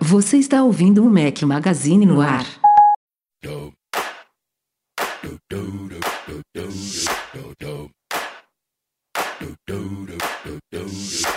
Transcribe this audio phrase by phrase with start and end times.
[0.00, 2.46] Você está ouvindo o Mac Magazine no ar.
[10.92, 11.29] Ooh.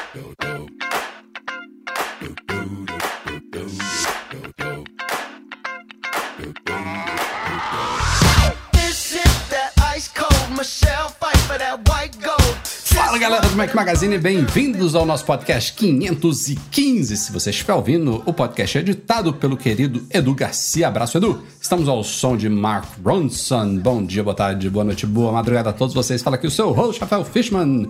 [13.24, 17.16] Galera do Mac Magazine, bem-vindos ao nosso podcast 515.
[17.16, 20.90] Se você estiver ouvindo, o podcast é editado pelo querido Edu Garcia.
[20.90, 21.42] Abraço, Edu.
[21.62, 23.78] Estamos ao som de Mark Ronson.
[23.78, 26.22] Bom dia, boa tarde, boa noite, boa madrugada a todos vocês.
[26.22, 27.88] Fala aqui o seu host, Rafael Fishman.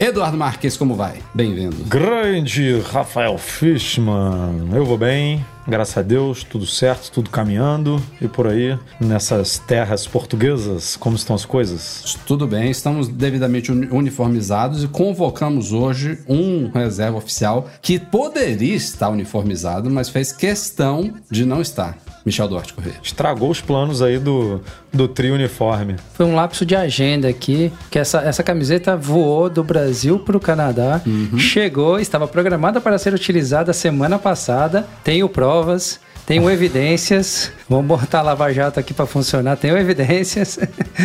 [0.00, 1.22] Eduardo Marques, como vai?
[1.32, 1.76] Bem-vindo.
[1.84, 4.68] Grande Rafael Fishman.
[4.74, 8.02] Eu vou bem, graças a Deus, tudo certo, tudo caminhando.
[8.20, 12.18] E por aí, nessas terras portuguesas, como estão as coisas?
[12.26, 19.08] Tudo bem, estamos devidamente uni- uniformizados e convocamos hoje um reserva oficial que poderia estar
[19.08, 21.98] uniformizado, mas fez questão de não estar.
[22.24, 22.94] Michel Duarte Corrêa.
[23.02, 24.60] Estragou os planos aí do,
[24.92, 25.96] do trio uniforme.
[26.14, 30.40] Foi um lapso de agenda aqui, que essa, essa camiseta voou do Brasil para o
[30.40, 31.00] Canadá,
[31.38, 38.22] chegou, estava programada para ser utilizada semana passada, tenho provas, tenho evidências, vamos botar a
[38.22, 40.58] Lava Jato aqui para funcionar, tenho evidências.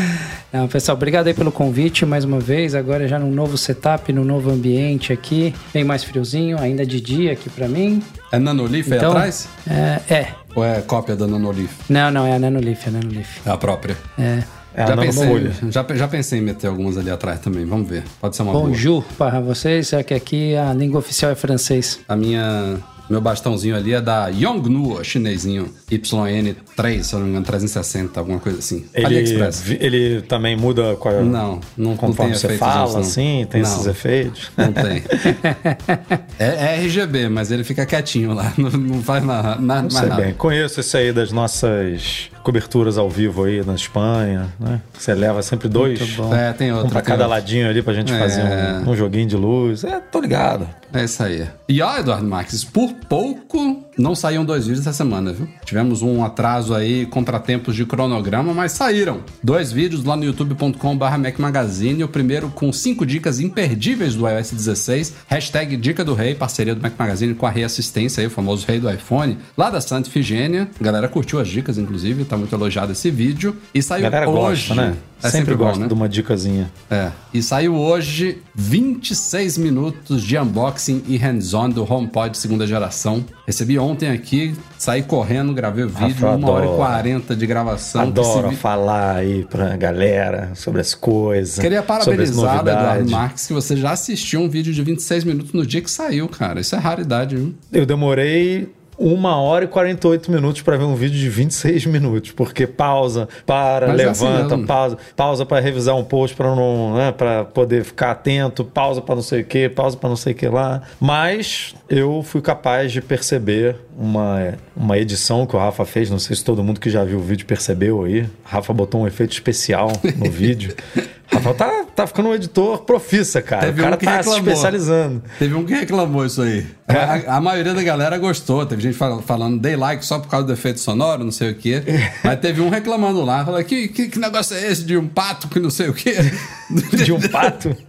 [0.53, 4.23] Não, pessoal, obrigado aí pelo convite mais uma vez, agora já num novo setup, num
[4.23, 8.01] novo ambiente aqui, bem mais friozinho, ainda de dia aqui para mim.
[8.31, 9.47] É Nanolif aí Então, atrás?
[9.69, 11.71] É, é, Ou é cópia da Nanolif?
[11.89, 13.41] não, não, é a Nanolif, é a Nanolif.
[13.45, 13.97] É a própria.
[14.17, 14.43] É.
[14.73, 17.65] É já, pensei, já, já pensei em meter algumas ali atrás também.
[17.65, 18.03] Vamos ver.
[18.21, 18.67] Pode ser uma boa.
[18.69, 21.99] Bonjour para vocês, é que aqui a língua oficial é francês.
[22.07, 22.77] A minha.
[23.09, 25.69] Meu bastãozinho ali é da Yongnuo, chinesinho.
[25.89, 28.85] YN3, se eu não me engano, 360, alguma coisa assim.
[28.93, 29.63] Ele, AliExpress.
[29.79, 32.99] ele também muda com a, Não, não, não conforme tem você fala, não.
[32.99, 34.51] assim, tem Não, esses efeitos.
[34.57, 35.03] Não tem.
[36.37, 38.53] é, é RGB, mas ele fica quietinho lá.
[38.57, 40.21] Não, não faz na, na, mais Sei nada.
[40.21, 44.79] bem, conheço esse aí das nossas coberturas ao vivo aí na Espanha, né?
[44.97, 45.99] Você leva sempre dois.
[46.33, 46.91] É, tem um outro.
[46.91, 47.35] pra tem cada outro.
[47.37, 48.17] ladinho ali pra gente É.
[48.17, 49.83] fazer um, um joguinho de luz.
[49.83, 50.65] É, tô ligado.
[50.93, 51.45] É isso aí.
[51.67, 55.47] E ó, Eduardo Marques, por pouco não saíam dois vídeos essa semana, viu?
[55.65, 59.21] Tivemos um atraso aí, contratempos de cronograma, mas saíram.
[59.43, 62.03] Dois vídeos lá no youtube.com.br Mac Magazine.
[62.03, 65.13] O primeiro com cinco dicas imperdíveis do iOS 16.
[65.27, 68.65] Hashtag Dica do Rei, parceria do Mac Magazine com a Rei Assistência aí, o famoso
[68.67, 70.69] rei do iPhone, lá da Santa Ifigênia.
[70.79, 73.55] A galera curtiu as dicas, inclusive, tá muito elogiado esse vídeo.
[73.73, 74.69] E saiu hoje.
[74.69, 74.95] gosta, né?
[75.23, 75.87] É sempre bom, gosta né?
[75.87, 76.71] de uma dicasinha.
[76.89, 77.09] É.
[77.33, 83.25] E saiu hoje 26 minutos de unboxing e hands-on do HomePod segunda geração.
[83.45, 86.77] Recebi ontem aqui, saí correndo, gravei o vídeo, Rafa, uma hora e adoro.
[86.77, 88.01] 40 de gravação.
[88.01, 91.57] Adoro vi- falar aí pra galera sobre as coisas.
[91.59, 93.09] Queria parabenizar, Eduardo.
[93.11, 96.59] Marques, que você já assistiu um vídeo de 26 minutos no dia que saiu, cara.
[96.59, 97.55] Isso é raridade, viu?
[97.71, 102.65] Eu demorei uma hora e 48 minutos pra ver um vídeo de 26 minutos, porque
[102.65, 104.67] pausa, para, Mas é assim levanta, mesmo.
[104.67, 109.15] pausa, pausa para revisar um post para não, né, para poder ficar atento, pausa para
[109.15, 110.81] não sei o que, pausa para não sei o que lá.
[110.99, 116.35] Mas eu fui capaz de perceber uma, uma edição que o Rafa fez, não sei
[116.35, 118.29] se todo mundo que já viu o vídeo percebeu aí.
[118.43, 120.75] Rafa botou um efeito especial no vídeo.
[121.29, 123.65] Rafa tá, tá ficando um editor profissa, cara.
[123.65, 124.47] Teve o cara um que tá se reclamou.
[124.47, 125.23] especializando.
[125.37, 126.65] Teve um que reclamou isso aí.
[126.87, 126.95] É?
[127.27, 128.65] A, a maioria da galera gostou.
[128.65, 131.55] Teve gente fal- falando, dei like só por causa do efeito sonoro, não sei o
[131.55, 131.83] quê.
[132.23, 135.49] Mas teve um reclamando lá, falando, que, que, que negócio é esse de um pato
[135.49, 136.15] que não sei o quê?
[136.95, 137.75] De um pato.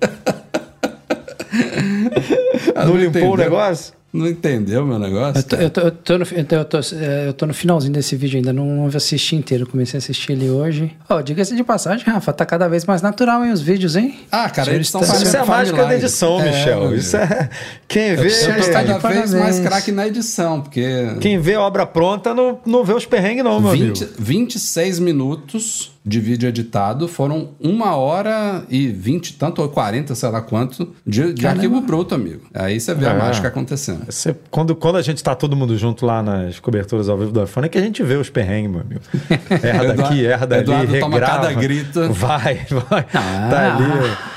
[2.74, 3.30] Ah, não limpou entendeu.
[3.30, 3.94] o negócio?
[4.10, 5.38] Não entendeu meu negócio?
[5.38, 7.52] Eu tô, eu, tô, eu, tô no, eu, tô, eu, tô, é, eu tô no
[7.52, 9.66] finalzinho desse vídeo ainda, não assisti inteiro.
[9.66, 10.90] Comecei a assistir ele hoje.
[11.10, 14.18] Ó, diga-se de passagem, Rafa, tá cada vez mais natural hein, os vídeos, hein?
[14.32, 16.94] Ah, cara, eles estão fazendo Isso é a mágica da edição, É, Michel.
[16.96, 17.50] Isso é.
[17.86, 18.28] Quem vê.
[18.28, 20.84] Eu tô Tá de cada vez mais craque na edição, porque
[21.20, 24.16] Quem vê obra pronta não, não vê os perrengues, não, meu 20, amigo.
[24.18, 30.40] 26 minutos de vídeo editado foram uma hora e 20, tanto ou 40, sei lá
[30.40, 32.42] quanto, de, de arquivo bruto, amigo.
[32.54, 33.18] Aí você vê a É.
[33.18, 34.06] mágica acontecendo.
[34.06, 37.42] Você- quando, quando a gente tá todo mundo junto lá nas coberturas ao vivo do
[37.44, 39.00] iPhone, é que a gente vê os perrengues, meu amigo.
[39.62, 41.40] Erra Eduardo- daqui, erra dali, Eduardo toma regrava.
[41.48, 42.12] cada grito.
[42.12, 43.06] Vai, vai.
[43.14, 43.84] Ah, tá ali.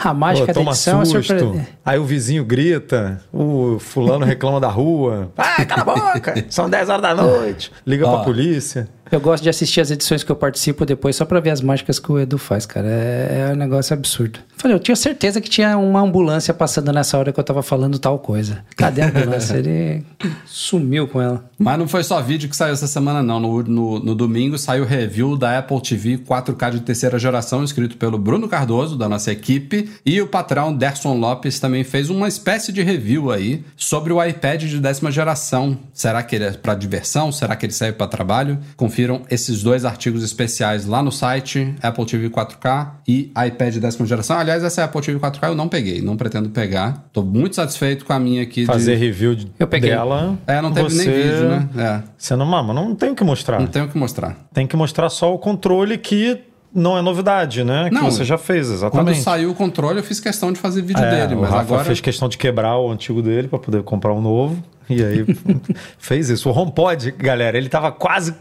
[0.03, 1.37] a- a mágica da toma edição é susto.
[1.39, 5.31] surpre- Aí o vizinho grita, o fulano reclama da rua.
[5.37, 6.33] Ah, cala a boca!
[6.49, 7.71] São 10 horas da noite.
[7.85, 8.15] Liga Ó.
[8.15, 8.87] pra polícia.
[9.11, 11.99] Eu gosto de assistir as edições que eu participo depois só pra ver as mágicas
[11.99, 12.87] que o Edu faz, cara.
[12.87, 14.39] É, é um negócio absurdo.
[14.55, 17.99] Falei, eu tinha certeza que tinha uma ambulância passando nessa hora que eu tava falando
[17.99, 18.63] tal coisa.
[18.77, 19.57] Cadê a ambulância?
[19.57, 20.05] Ele
[20.45, 21.43] sumiu com ela.
[21.57, 23.39] Mas não foi só vídeo que saiu essa semana, não.
[23.39, 27.97] No, no, no domingo saiu o review da Apple TV 4K de terceira geração, escrito
[27.97, 29.89] pelo Bruno Cardoso, da nossa equipe.
[30.05, 34.63] E o patrão Derson Lopes também fez uma espécie de review aí sobre o iPad
[34.63, 35.77] de décima geração.
[35.91, 37.31] Será que ele é para diversão?
[37.31, 38.59] Será que ele serve para trabalho?
[39.01, 44.05] Confiram esses dois artigos especiais lá no site Apple TV 4K e iPad de décima
[44.05, 44.37] geração.
[44.37, 47.05] Aliás, essa Apple TV 4K eu não peguei, não pretendo pegar.
[47.11, 48.61] Tô muito satisfeito com a minha aqui.
[48.61, 49.89] de- Fazer review de- Eu peguei.
[49.89, 50.37] dela.
[50.45, 51.05] É, não teve você...
[51.09, 51.69] nem vídeo, né?
[51.77, 53.59] É, Você não mama, não tem o que mostrar.
[53.59, 54.37] não tenho o que mostrar.
[54.53, 56.39] Tem que mostrar só o controle que
[56.73, 57.89] não é novidade, né?
[57.89, 59.21] Que Não, você já fez, Quando exatamente.
[59.21, 61.83] saiu o controle, eu fiz questão de fazer vídeo É, dele, o mas Rafa agora.
[61.85, 64.61] fez questão de quebrar o antigo dele para poder comprar um novo.
[64.91, 65.25] E aí
[65.97, 66.49] fez isso.
[66.49, 68.33] O HomePod, galera, ele tava quase,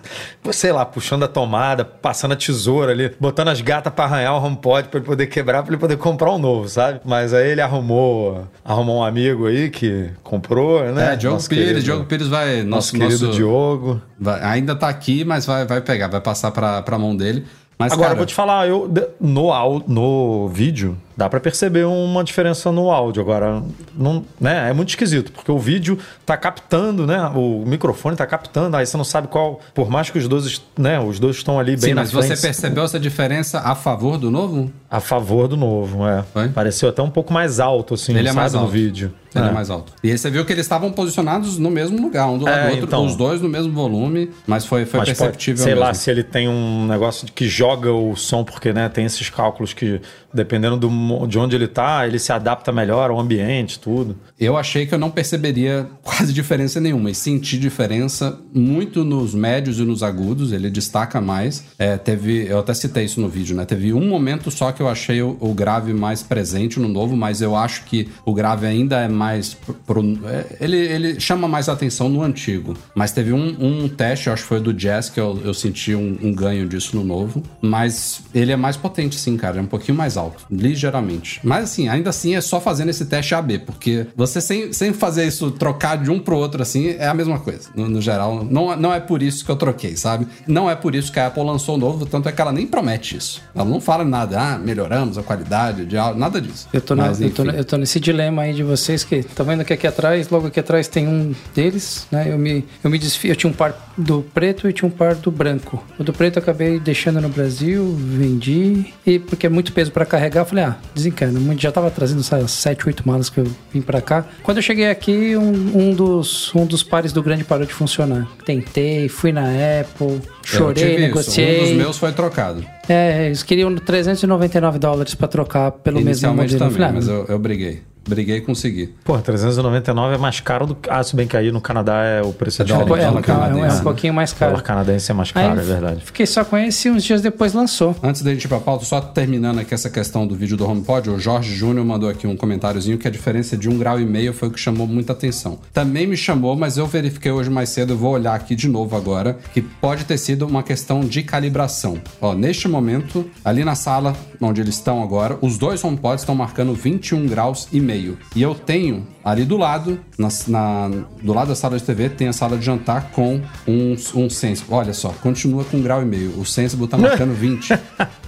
[0.52, 4.44] sei lá, puxando a tomada, passando a tesoura ali, botando as gatas para arranhar o
[4.44, 7.00] HomePod para ele poder quebrar, para ele poder comprar um novo, sabe?
[7.04, 11.12] Mas aí ele arrumou, arrumou um amigo aí que comprou, né?
[11.12, 12.62] É, Diogo Nosso Pires, querido- Diogo Pires vai.
[12.62, 14.02] Nosso, Nosso, querido nosso- Diogo.
[14.18, 17.44] vai- ainda tá aqui, mas vai, vai pegar, vai passar pra, pra mão dele.
[17.78, 22.24] Mas, Agora, cara, eu vou te falar, eu, no, no vídeo, dá pra perceber uma
[22.24, 23.20] diferença no áudio.
[23.22, 23.62] Agora,
[23.94, 27.30] não, né, é muito esquisito, porque o vídeo tá captando, né?
[27.34, 29.60] O microfone tá captando, aí você não sabe qual.
[29.74, 32.28] Por mais que os dois, né, os dois estão ali bem Sim, na mas frente.
[32.36, 34.72] você percebeu essa diferença a favor do novo?
[34.90, 36.24] A favor do novo, é.
[36.32, 36.48] Foi?
[36.48, 38.72] Pareceu até um pouco mais alto, assim, Ele é sabe, mais no alto.
[38.72, 39.12] vídeo.
[39.34, 39.48] Ele é.
[39.48, 39.52] É.
[39.52, 39.92] mais alto.
[40.02, 42.64] E aí você viu que eles estavam posicionados no mesmo lugar, um do lado É,
[42.66, 43.06] do outro, então.
[43.06, 46.02] os dois no mesmo volume, mas foi, foi Mas pode, perceptível sei lá, mesmo.
[46.02, 49.72] se ele tem um negócio de que joga o som, porque né, tem esses cálculos
[49.72, 50.00] que,
[50.34, 54.16] dependendo do, de onde ele tá, ele se adapta melhor ao ambiente, tudo.
[54.38, 59.78] Eu achei que eu não perceberia quase diferença nenhuma e senti diferença muito nos médios
[59.78, 61.64] e nos agudos, ele destaca mais.
[61.78, 63.64] É, teve, eu até citei isso no vídeo, né?
[63.64, 67.40] Teve um momento só que eu achei o, o grave mais presente no novo, mas
[67.40, 69.54] eu acho que o grave ainda é mais.
[69.86, 72.74] Pro, é, ele, ele chama mais atenção no antigo.
[72.94, 75.94] Mas teve um, um teste, eu acho que foi do Jazz, que eu, eu senti
[75.94, 77.42] um, um ganho disso no novo.
[77.60, 79.58] Mas ele é mais potente, sim, cara.
[79.58, 81.40] É um pouquinho mais alto, ligeiramente.
[81.44, 85.26] Mas assim, ainda assim é só fazendo esse teste AB, porque você sem, sem fazer
[85.26, 87.68] isso, trocar de um pro outro assim, é a mesma coisa.
[87.74, 90.26] No, no geral, não, não é por isso que eu troquei, sabe?
[90.46, 92.66] Não é por isso que a Apple lançou o novo, tanto é que ela nem
[92.66, 93.42] promete isso.
[93.54, 96.68] Ela não fala nada, ah, melhoramos a qualidade de áudio, nada disso.
[96.72, 99.42] Eu tô, na- Mas, eu, tô, eu tô nesse dilema aí de vocês que tá
[99.42, 102.26] vendo que aqui atrás, logo aqui atrás tem um deles, né?
[102.30, 105.14] Eu me, eu me desfiz, eu tinha um par do preto e tinha um par
[105.16, 105.84] do branco.
[105.98, 110.06] O do preto eu acabei deixando no Brasil, vendi, e porque é muito peso pra
[110.06, 111.40] carregar, eu falei, ah, desencana.
[111.40, 114.24] Muito- Já tava trazendo essas 7, 8 malas que eu vim pra cá.
[114.42, 118.28] Quando eu cheguei aqui, um, um dos, um dos pares do grande parou de funcionar.
[118.46, 119.42] Tentei, fui na
[119.80, 121.00] Apple, Eu chorei, tive isso.
[121.00, 121.56] negociei.
[121.60, 122.64] Um dos meus foi trocado.
[122.88, 126.52] É, eles queriam 399 dólares pra trocar pelo mesmo modelo.
[126.52, 127.82] Eu também, falei, ah, mas eu, eu briguei.
[128.08, 128.94] Briguei e consegui.
[129.04, 130.88] Pô, 399 é mais caro do que.
[130.90, 132.86] Ah, se bem que aí no Canadá é o preço é É dólar, é, um,
[132.86, 133.82] dólar pouquinho- é um- é canadense.
[133.82, 134.52] pouquinho mais O caro.
[134.52, 136.00] dólar canadense é mais Aí caro, é verdade.
[136.04, 137.94] Fiquei só com esse e uns dias depois lançou.
[138.02, 141.10] Antes da gente ir pra pauta, só terminando aqui essa questão do vídeo do HomePod,
[141.10, 144.32] o Jorge Júnior mandou aqui um comentáriozinho que a diferença de um grau e meio
[144.32, 145.58] foi o que chamou muita atenção.
[145.72, 148.96] Também me chamou, mas eu verifiquei hoje mais cedo, eu vou olhar aqui de novo
[148.96, 151.98] agora, que pode ter sido uma questão de calibração.
[152.20, 156.72] Ó, neste momento, ali na sala onde eles estão agora, os dois HomePods estão marcando
[156.74, 157.99] 21 graus e meio.
[158.34, 160.90] E eu tenho ali do lado, na, na-
[161.22, 164.74] do lado da sala de TV, tem a sala de jantar com um, um Sensible.
[164.74, 166.38] Olha só, continua com um grau e meio.
[166.38, 167.78] O Sensible tá marcando 20.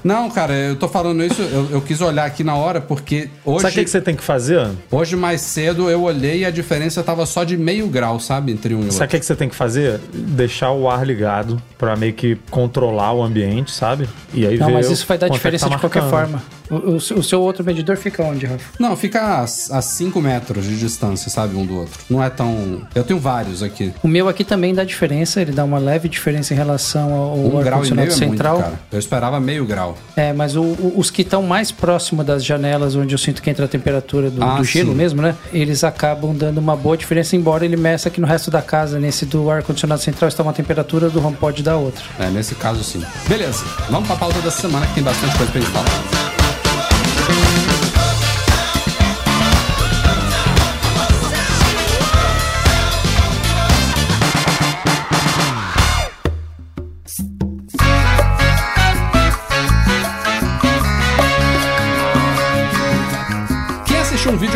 [0.04, 3.62] Não, cara, eu tô falando isso, eu, eu quis olhar aqui na hora, porque hoje,
[3.62, 4.68] Sabe o que, que você tem que fazer?
[4.90, 8.50] hoje mais cedo eu olhei e a diferença tava só de meio grau, sabe?
[8.52, 8.96] Entre um e outro.
[8.96, 10.00] Sabe o que, que você tem que fazer?
[10.12, 14.08] Deixar o ar ligado pra meio que controlar o ambiente, sabe?
[14.34, 16.42] E aí Não, ver mas isso vai dar é diferença tá de qualquer forma.
[16.70, 18.64] O, o- o seu outro medidor fica onde, Rafa?
[18.78, 19.46] Não, fica a
[19.82, 21.56] 5 metros de distância, sabe?
[21.56, 21.98] Um do outro.
[22.08, 22.82] Não é tão.
[22.94, 23.92] Eu tenho vários aqui.
[24.02, 27.62] O meu aqui também dá diferença, ele dá uma leve diferença em relação ao Um
[27.62, 28.58] grau e meio é muito, central.
[28.58, 28.80] cara.
[28.90, 29.96] Eu esperava meio grau.
[30.16, 33.50] É, mas o- o- os que estão mais próximo das janelas, onde eu sinto que
[33.50, 34.96] entra a temperatura do, Ah, do gelo sim.
[34.96, 35.34] mesmo, né?
[35.52, 38.98] Eles acabam dando uma boa diferença, embora ele meça aqui no resto da casa.
[38.98, 42.02] Nesse do ar-condicionado central está uma temperatura, do HomePod da outra.
[42.18, 43.02] É, nesse caso sim.
[43.28, 46.31] Beleza, vamos pra pauta dessa semana que tem bastante coisa pra gente falar.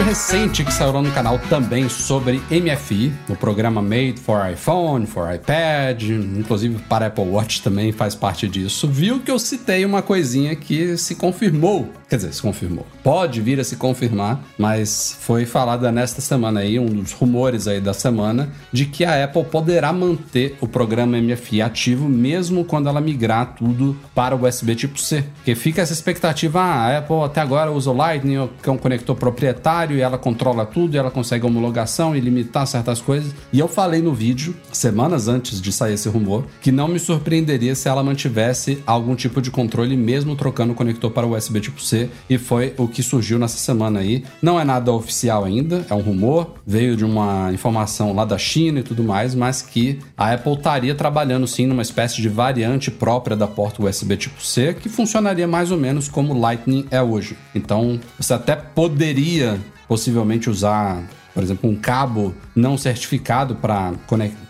[0.06, 6.00] Recente que saiu no canal também sobre MFI, no programa Made for iPhone, for iPad,
[6.00, 10.96] inclusive para Apple Watch também faz parte disso, viu que eu citei uma coisinha que
[10.96, 11.90] se confirmou.
[12.08, 12.86] Quer dizer, se confirmou.
[13.02, 17.80] Pode vir a se confirmar, mas foi falada nesta semana aí, um dos rumores aí
[17.80, 23.00] da semana, de que a Apple poderá manter o programa MFI ativo mesmo quando ela
[23.00, 25.25] migrar tudo para o USB tipo C.
[25.34, 28.78] Porque fica essa expectativa, ah, a Apple até agora usa o Lightning, que é um
[28.78, 33.34] conector proprietário, e ela controla tudo, e ela consegue homologação e limitar certas coisas.
[33.52, 37.74] E eu falei no vídeo, semanas antes de sair esse rumor, que não me surpreenderia
[37.74, 42.08] se ela mantivesse algum tipo de controle mesmo trocando o conector para USB tipo C
[42.28, 44.24] e foi o que surgiu nessa semana aí.
[44.40, 48.80] Não é nada oficial ainda, é um rumor, veio de uma informação lá da China
[48.80, 53.36] e tudo mais, mas que a Apple estaria trabalhando sim numa espécie de variante própria
[53.36, 57.36] da porta USB tipo C, que funcionaria mais ou menos como Lightning é hoje.
[57.54, 61.02] Então, você até poderia possivelmente usar
[61.36, 63.92] por exemplo, um cabo não certificado para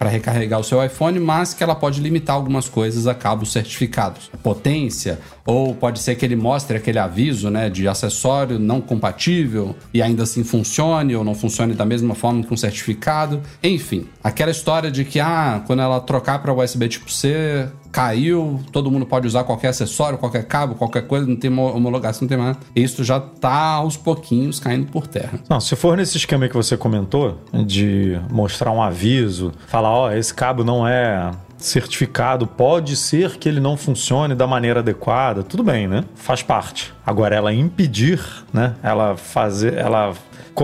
[0.08, 4.30] recarregar o seu iPhone, mas que ela pode limitar algumas coisas a cabos certificados.
[4.40, 10.02] Potência, ou pode ser que ele mostre aquele aviso né, de acessório não compatível e
[10.02, 13.40] ainda assim funcione ou não funcione da mesma forma que um certificado.
[13.62, 18.90] Enfim, aquela história de que ah, quando ela trocar para USB tipo C, caiu, todo
[18.90, 22.56] mundo pode usar qualquer acessório, qualquer cabo, qualquer coisa, não tem homologação, não tem mais.
[22.74, 25.40] Isso já tá aos pouquinhos caindo por terra.
[25.48, 30.12] Não, se for nesse esquema que você comentou, de mostrar um aviso, falar, ó, oh,
[30.12, 35.62] esse cabo não é certificado, pode ser que ele não funcione da maneira adequada, tudo
[35.62, 36.04] bem, né?
[36.14, 36.92] Faz parte.
[37.04, 38.20] Agora ela impedir,
[38.52, 38.75] né?
[38.82, 40.14] Ela fazer, ela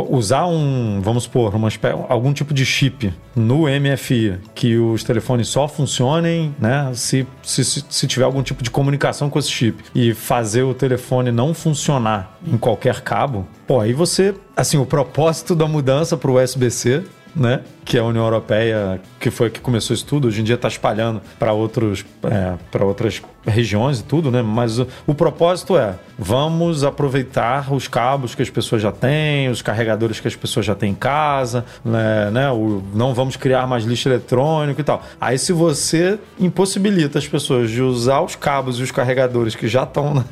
[0.08, 1.68] usar um, vamos supor, uma,
[2.08, 6.90] algum tipo de chip no MFI que os telefones só funcionem, né?
[6.94, 11.30] Se, se, se tiver algum tipo de comunicação com esse chip e fazer o telefone
[11.30, 16.42] não funcionar em qualquer cabo, pô, aí você, assim, o propósito da mudança para o
[16.42, 17.60] USB-C né?
[17.84, 20.68] Que é a União Europeia, que foi que começou isso tudo, hoje em dia está
[20.68, 24.42] espalhando para outros, é, para outras regiões e tudo, né?
[24.42, 29.62] Mas o, o, propósito é: vamos aproveitar os cabos que as pessoas já têm, os
[29.62, 32.30] carregadores que as pessoas já têm em casa, né?
[32.30, 32.50] né?
[32.50, 35.02] O, não vamos criar mais lixo eletrônico e tal.
[35.20, 39.82] Aí, se você impossibilita as pessoas de usar os cabos e os carregadores que já
[39.82, 40.24] estão na,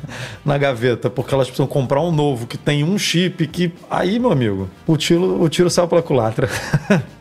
[0.45, 3.73] na gaveta, porque elas precisam comprar um novo que tem um chip que.
[3.89, 6.49] Aí, meu amigo, o tiro, o tiro saiu pela culatra.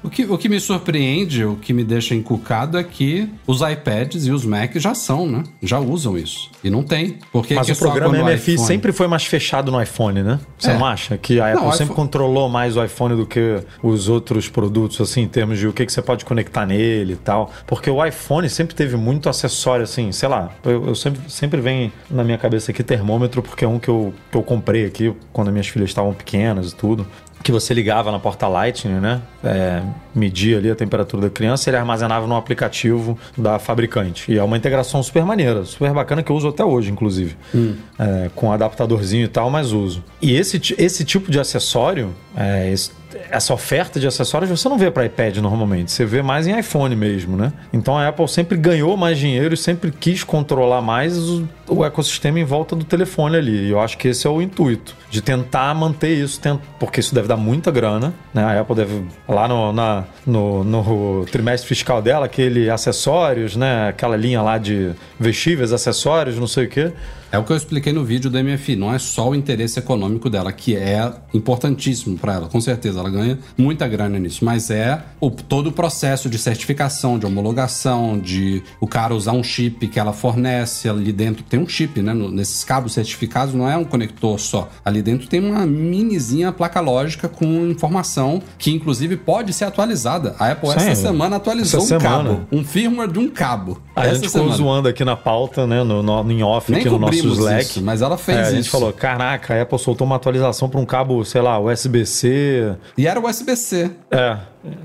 [0.02, 4.26] o, que, o que me surpreende, o que me deixa encucado é que os iPads
[4.26, 5.42] e os Macs já são, né?
[5.62, 6.50] Já usam isso.
[6.62, 7.18] E não tem.
[7.32, 8.66] Porque Mas o programa MFI iPhone...
[8.66, 10.40] sempre foi mais fechado no iPhone, né?
[10.58, 10.74] Você é.
[10.74, 11.16] não acha?
[11.16, 11.96] Que a Apple não, sempre iPhone...
[11.96, 15.84] controlou mais o iPhone do que os outros produtos, assim, em termos de o que,
[15.86, 17.50] que você pode conectar nele e tal.
[17.66, 20.50] Porque o iPhone sempre teve muito acessório, assim, sei lá.
[20.64, 24.12] Eu, eu sempre, sempre vem na minha cabeça aqui termômetro, porque é um que eu,
[24.30, 27.06] que eu comprei aqui quando minhas filhas estavam pequenas e tudo
[27.42, 29.22] que você ligava na porta Lightning, né?
[29.42, 29.82] É,
[30.14, 34.30] media ali a temperatura da criança e ele armazenava no aplicativo da fabricante.
[34.30, 37.36] E é uma integração super maneira, super bacana que eu uso até hoje, inclusive.
[37.54, 37.76] Hum.
[37.98, 40.04] É, com adaptadorzinho e tal, mas uso.
[40.20, 42.90] E esse, esse tipo de acessório, é, esse,
[43.30, 46.94] essa oferta de acessórios você não vê para iPad normalmente, você vê mais em iPhone
[46.94, 47.52] mesmo, né?
[47.72, 52.38] Então a Apple sempre ganhou mais dinheiro e sempre quis controlar mais o, o ecossistema
[52.38, 53.66] em volta do telefone ali.
[53.66, 56.40] E eu acho que esse é o intuito, de tentar manter isso,
[56.78, 58.44] porque isso deve dar muita grana, né?
[58.44, 63.88] A Apple deve, lá no, na, no, no trimestre fiscal dela, aquele acessórios, né?
[63.88, 66.92] Aquela linha lá de vestíveis, acessórios, não sei o quê
[67.32, 68.76] é o que eu expliquei no vídeo da MFI.
[68.76, 73.00] Não é só o interesse econômico dela, que é importantíssimo para ela, com certeza.
[73.00, 74.44] Ela ganha muita grana nisso.
[74.44, 79.42] Mas é o, todo o processo de certificação, de homologação, de o cara usar um
[79.42, 81.44] chip que ela fornece ali dentro.
[81.44, 82.12] Tem um chip, né?
[82.12, 84.68] Nesses cabos certificados não é um conector só.
[84.84, 90.34] Ali dentro tem uma minizinha placa lógica com informação que, inclusive, pode ser atualizada.
[90.38, 92.30] A Apple Sim, essa semana atualizou essa um semana.
[92.30, 92.46] cabo.
[92.50, 93.80] Um firmware de um cabo.
[93.94, 95.82] A essa gente ficou zoando aqui na pauta, né?
[95.84, 97.64] No, no, em off, Nem aqui no nosso nosso Slack.
[97.64, 98.50] Isso, mas ela fez é, isso.
[98.50, 102.74] A gente falou, caraca, a Apple soltou uma atualização para um cabo, sei lá, USB-C.
[102.96, 103.90] E era USB-C.
[104.10, 104.36] É.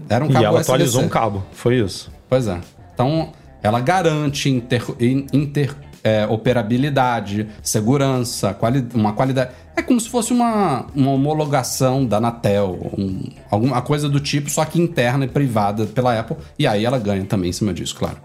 [0.10, 2.12] Era um cabo E ela atualizou um cabo, foi isso.
[2.30, 2.60] Pois é.
[2.94, 5.76] Então, ela garante inter, inter
[6.06, 9.50] é, operabilidade, segurança, quali uma qualidade.
[9.76, 14.64] É como se fosse uma, uma homologação da Anatel, um, alguma coisa do tipo, só
[14.64, 16.38] que interna e privada pela Apple.
[16.58, 18.18] E aí ela ganha também em cima disso, claro.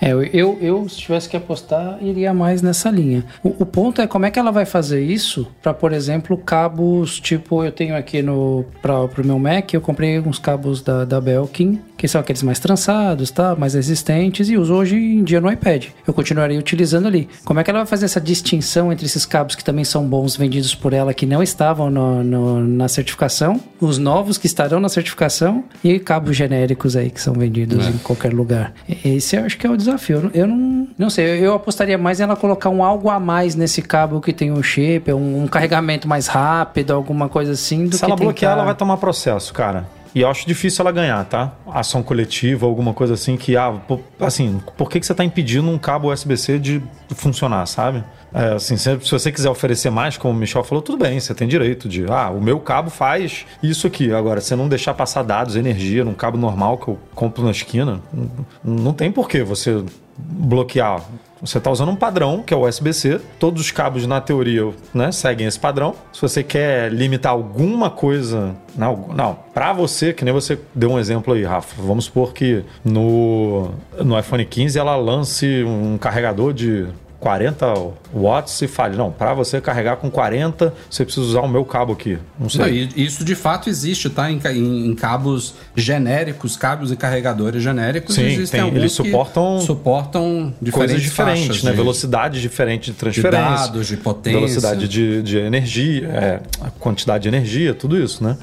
[0.00, 3.24] É, eu, eu, se tivesse que apostar, iria mais nessa linha.
[3.42, 7.20] O, o ponto é como é que ela vai fazer isso para, por exemplo, cabos
[7.20, 11.20] tipo, eu tenho aqui no para o meu Mac, eu comprei uns cabos da, da
[11.20, 13.54] Belkin, que são aqueles mais trançados, tá?
[13.56, 15.86] mais resistentes, e uso hoje em dia no iPad.
[16.06, 17.28] Eu continuaria utilizando ali.
[17.44, 20.36] Como é que ela vai fazer essa distinção entre esses cabos que também são bons
[20.36, 24.88] vendidos por ela que não estavam no- no- na certificação, os novos que estarão na
[24.88, 27.90] certificação e cabos genéricos aí que são vendidos É.
[27.90, 28.72] em qualquer lugar.
[29.04, 30.30] Esse eu acho que é o desafio.
[30.32, 33.82] Eu não- não, sei, eu- apostaria mais em ela colocar um algo a mais nesse
[33.82, 38.04] cabo que tem um chip, um, um carregamento mais rápido, alguma coisa assim, Se que
[38.04, 39.86] ela bloquear, tentar- ela vai tomar processo, cara.
[40.14, 41.52] E eu acho difícil ela ganhar, tá?
[41.66, 43.74] Ação coletiva, alguma coisa assim que, ah,
[44.20, 48.04] assim, por que, que você tá impedindo um cabo USB-C de funcionar, sabe?
[48.34, 51.46] É, assim, se, você quiser oferecer mais, como o Michel falou, tudo bem, você tem
[51.46, 54.12] direito de, ah, o meu cabo faz isso aqui.
[54.12, 58.00] Agora, você não deixar passar dados, energia num cabo normal que eu compro na esquina,
[58.12, 59.84] não, não tem por que você
[60.16, 61.00] bloquear.
[61.40, 63.20] Você está usando um padrão, que é o USB-C.
[63.38, 65.94] Todos os cabos, na teoria, né, seguem esse padrão.
[66.12, 68.56] Se você quer limitar alguma coisa.
[68.74, 71.80] Não, não para você, que nem você deu um exemplo aí, Rafa.
[71.80, 73.70] Vamos supor que no,
[74.02, 76.86] no iPhone 15 ela lance um carregador de
[77.24, 77.66] 40
[78.14, 81.94] watts e fale, não, para você carregar com 40, você precisa usar o meu cabo
[81.94, 82.18] aqui.
[82.38, 82.60] Não sei.
[82.94, 84.30] Não, isso de fato existe, tá?
[84.30, 88.14] Em, em- em cabos genéricos, cabos e carregadores genéricos.
[88.14, 91.70] Sim, existem tem- alguns eles que suportam suportam diferentes coisas diferentes, né?
[91.70, 93.40] de- Velocidades diferentes de transferência.
[93.40, 94.38] dados, de potência.
[94.40, 96.40] Velocidade de, de energia, é,
[96.78, 98.36] quantidade de energia, tudo isso, né?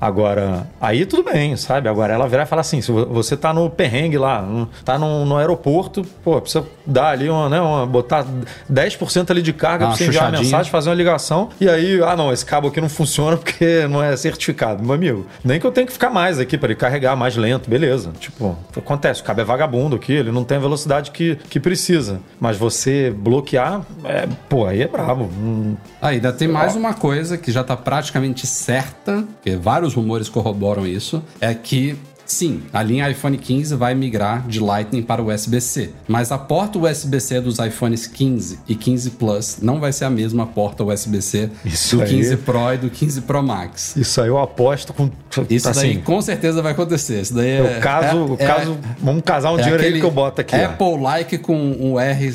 [0.00, 1.88] Agora, aí tudo bem, sabe?
[1.88, 4.98] Agora ela virar e falar assim: se vo- você tá no perrengue lá, no- tá
[4.98, 7.60] no, no aeroporto, pô, precisa dar ali uma, né?
[7.60, 8.26] Uma, botar
[8.70, 12.00] 10% ali de carga Ah, pra você enviar uma mensagem, fazer uma ligação, e aí,
[12.02, 14.82] ah, não, esse cabo aqui não funciona porque não é certificado.
[14.84, 17.68] Meu amigo, nem que eu tenho que ficar mais aqui para ele carregar mais lento,
[17.70, 18.12] beleza.
[18.20, 22.20] Tipo, acontece, o cabo é vagabundo aqui, ele não tem a velocidade que, que precisa.
[22.38, 25.24] Mas você bloquear, é, pô, aí é brabo.
[25.24, 30.28] Hum, Ah, ainda tem mais uma coisa que já está praticamente certa, porque vários rumores
[30.28, 35.32] corroboram isso, é que sim, a linha iPhone 15 vai migrar de Lightning para o
[35.32, 40.10] USB-C, mas a porta USB-C dos iPhones 15 e 15 Plus não vai ser a
[40.10, 41.50] mesma porta USB-C
[41.90, 42.08] do aí.
[42.08, 43.96] 15 Pro e do 15 Pro Max.
[43.96, 45.10] Isso aí eu aposto com.
[45.50, 47.20] Isso assim, daí com certeza vai acontecer.
[47.20, 47.80] Isso daí é.
[47.80, 50.56] caso, é- o é- caso, vamos casar um é dinheiro aí que eu boto aqui.
[50.56, 52.34] Apple-like com um R,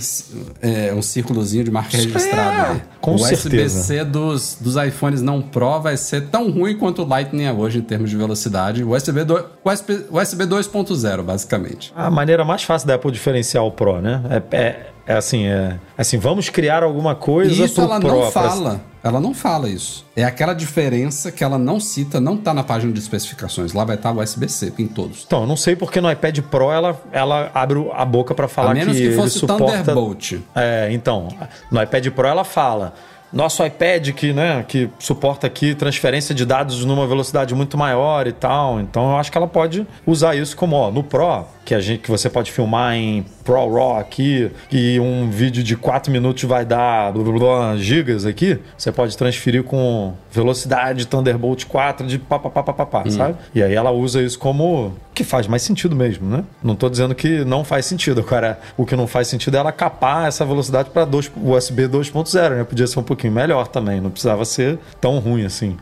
[0.62, 2.76] é, um círculozinho de marca registrada.
[2.76, 3.16] é, com o.
[3.16, 7.80] USB-C dos, dos iPhones não Pro vai ser tão ruim quanto o Lightning é hoje
[7.80, 8.84] em termos de velocidade.
[8.84, 9.44] O USB, do,
[9.82, 11.92] USB, USB 2.0, basicamente.
[11.96, 14.22] A maneira mais fácil da Apple diferenciar o Pro, né?
[14.52, 18.10] É, é, é assim, é assim, vamos criar alguma coisa E isso pro ela Pro.
[18.10, 18.82] não pra- fala.
[19.04, 20.06] Ela não fala isso.
[20.16, 23.74] É aquela diferença que ela não cita, não tá na página de especificações.
[23.74, 25.24] Lá vai estar o USB-C em todos.
[25.26, 28.72] Então, eu não sei porque no iPad Pro ela, ela abre a boca para falar
[28.72, 29.66] a menos que, ele fosse suporta...
[29.80, 30.34] Thunderbolt.
[30.54, 31.30] É, então,
[31.72, 32.94] no iPad Pro ela fala.
[33.32, 38.32] Nosso iPad que, né, que suporta aqui transferência de dados numa velocidade muito maior e
[38.32, 38.80] tal.
[38.80, 42.02] Então eu acho que ela pode usar isso como, ó, no Pro, que a gente
[42.02, 46.66] que você pode filmar em Pro Raw aqui, e um vídeo de 4 minutos vai
[46.66, 52.40] dar blá, blá, blá, gigas aqui, você pode transferir com velocidade Thunderbolt 4 de pá,
[52.40, 53.36] pá, pá, pá, pá, pá, sabe?
[53.54, 56.44] E aí ela usa isso como que faz mais sentido mesmo, né?
[56.64, 58.22] Não tô dizendo que não faz sentido.
[58.22, 62.64] Agora, o que não faz sentido é ela capar essa velocidade para USB 2.0, né?
[62.64, 65.78] Podia ser um pouquinho melhor também, não precisava ser tão ruim assim.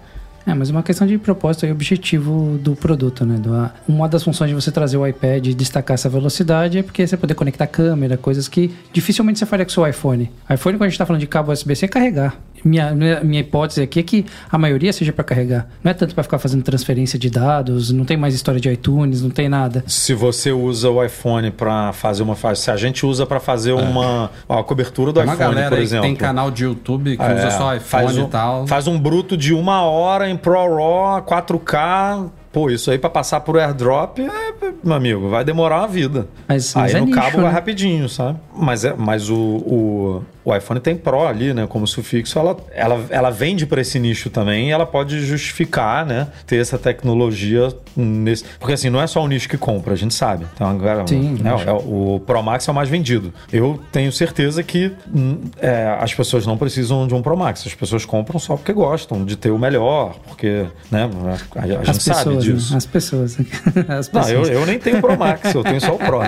[0.48, 3.36] É, mas é uma questão de propósito e objetivo do produto, né?
[3.38, 7.06] Do- uma das funções de você trazer o iPad e destacar essa velocidade é porque
[7.06, 10.32] você poder conectar câmera, coisas que dificilmente você faria com o seu iPhone.
[10.52, 12.36] iPhone, quando a gente tá falando de cabo USB-C, é carregar.
[12.64, 15.68] Minha, minha, minha hipótese aqui é que a maioria seja para carregar.
[15.84, 19.22] Não é tanto para ficar fazendo transferência de dados, não tem mais história de iTunes,
[19.22, 19.84] não tem nada.
[19.88, 23.74] Se você usa o iPhone para fazer uma fase, se a gente usa para fazer
[23.74, 26.04] uma ó, a cobertura do Tem uma iPhone, galera por exemplo.
[26.04, 28.68] que tem canal de YouTube que É, usa só iPhone faz um, e tal.
[28.68, 32.30] Faz um bruto de uma hora em Pro Raw, 4K.
[32.52, 36.28] Pô, isso aí pra passar por airdrop, é, meu amigo, vai demorar uma vida.
[36.48, 37.44] Mas- aí mas é no nicho, cabo né?
[37.44, 38.40] vai rapidinho, sabe?
[38.56, 41.68] Mas, é, mas o, o, o iPhone tem Pro ali, né?
[41.68, 46.28] Como sufixo, ela, ela, ela vende pra esse nicho também e ela pode justificar, né?
[46.48, 48.44] Ter essa tecnologia nesse.
[48.60, 50.46] Porque assim, não é só o nicho que compra, a gente sabe.
[50.54, 53.32] Então, agora, Sim, né, é o Pro Max é o mais vendido.
[53.54, 57.64] Eu tenho certeza que hum, é, as pessoas não precisam de um Pro Max.
[57.66, 61.10] As pessoas compram só porque gostam de ter o melhor, porque né,
[61.56, 62.54] a, a gente sabe né?
[62.54, 62.76] disso.
[62.76, 63.38] As pessoas.
[63.88, 64.50] As Não, pessoas.
[64.50, 66.20] eu, eu nem tenho Pro Max, eu tenho só o Pro.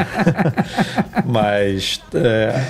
[1.25, 2.65] Mas, é,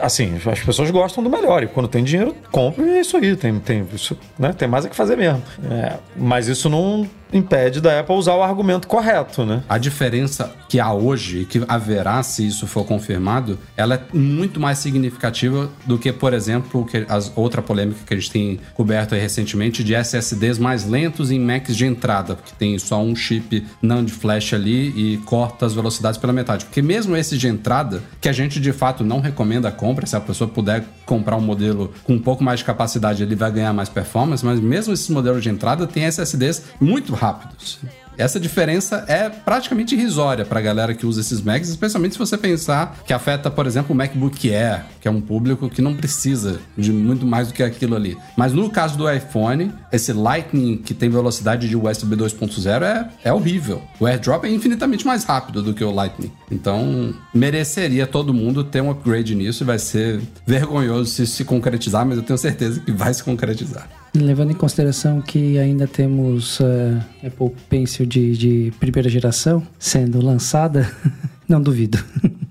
[0.00, 1.62] assim, as pessoas gostam do melhor.
[1.62, 3.36] E quando tem dinheiro, compra e é isso aí.
[3.36, 5.42] Tem, tem, isso, né, tem mais a que fazer mesmo.
[5.70, 9.62] É, mas isso não impede da Apple usar o argumento correto, né?
[9.68, 14.60] A diferença que há hoje e que haverá se isso for confirmado, ela é muito
[14.60, 19.14] mais significativa do que, por exemplo, que as outra polêmica que a gente tem coberto
[19.14, 24.10] recentemente de SSDs mais lentos em Macs de entrada, porque tem só um chip NAND
[24.10, 26.64] flash ali e corta as velocidades pela metade.
[26.64, 30.06] Porque mesmo esses de entrada, que a gente de fato não recomenda a compra, compra.
[30.06, 33.50] Se a pessoa puder comprar um modelo com um pouco mais de capacidade, ele vai
[33.50, 37.80] ganhar mais performance, mas mesmo esses modelos de entrada têm SSDs muito rápidos.
[38.20, 42.36] Essa diferença é praticamente irrisória para a galera que usa esses Macs, especialmente se você
[42.36, 46.60] pensar que afeta, por exemplo, o MacBook Air, que é um público que não precisa
[46.76, 48.18] de muito mais do que aquilo ali.
[48.36, 53.32] Mas no caso do iPhone, esse Lightning que tem velocidade de USB 2.0 é, é
[53.32, 53.82] horrível.
[53.98, 56.30] O AirDrop é infinitamente mais rápido do que o Lightning.
[56.50, 62.04] Então, mereceria todo mundo ter um upgrade nisso e vai ser vergonhoso se se concretizar,
[62.04, 63.88] mas eu tenho certeza que vai se concretizar.
[64.14, 70.90] Levando em consideração que ainda temos uh, Apple Pencil de, de primeira geração sendo lançada,
[71.48, 72.02] não duvido.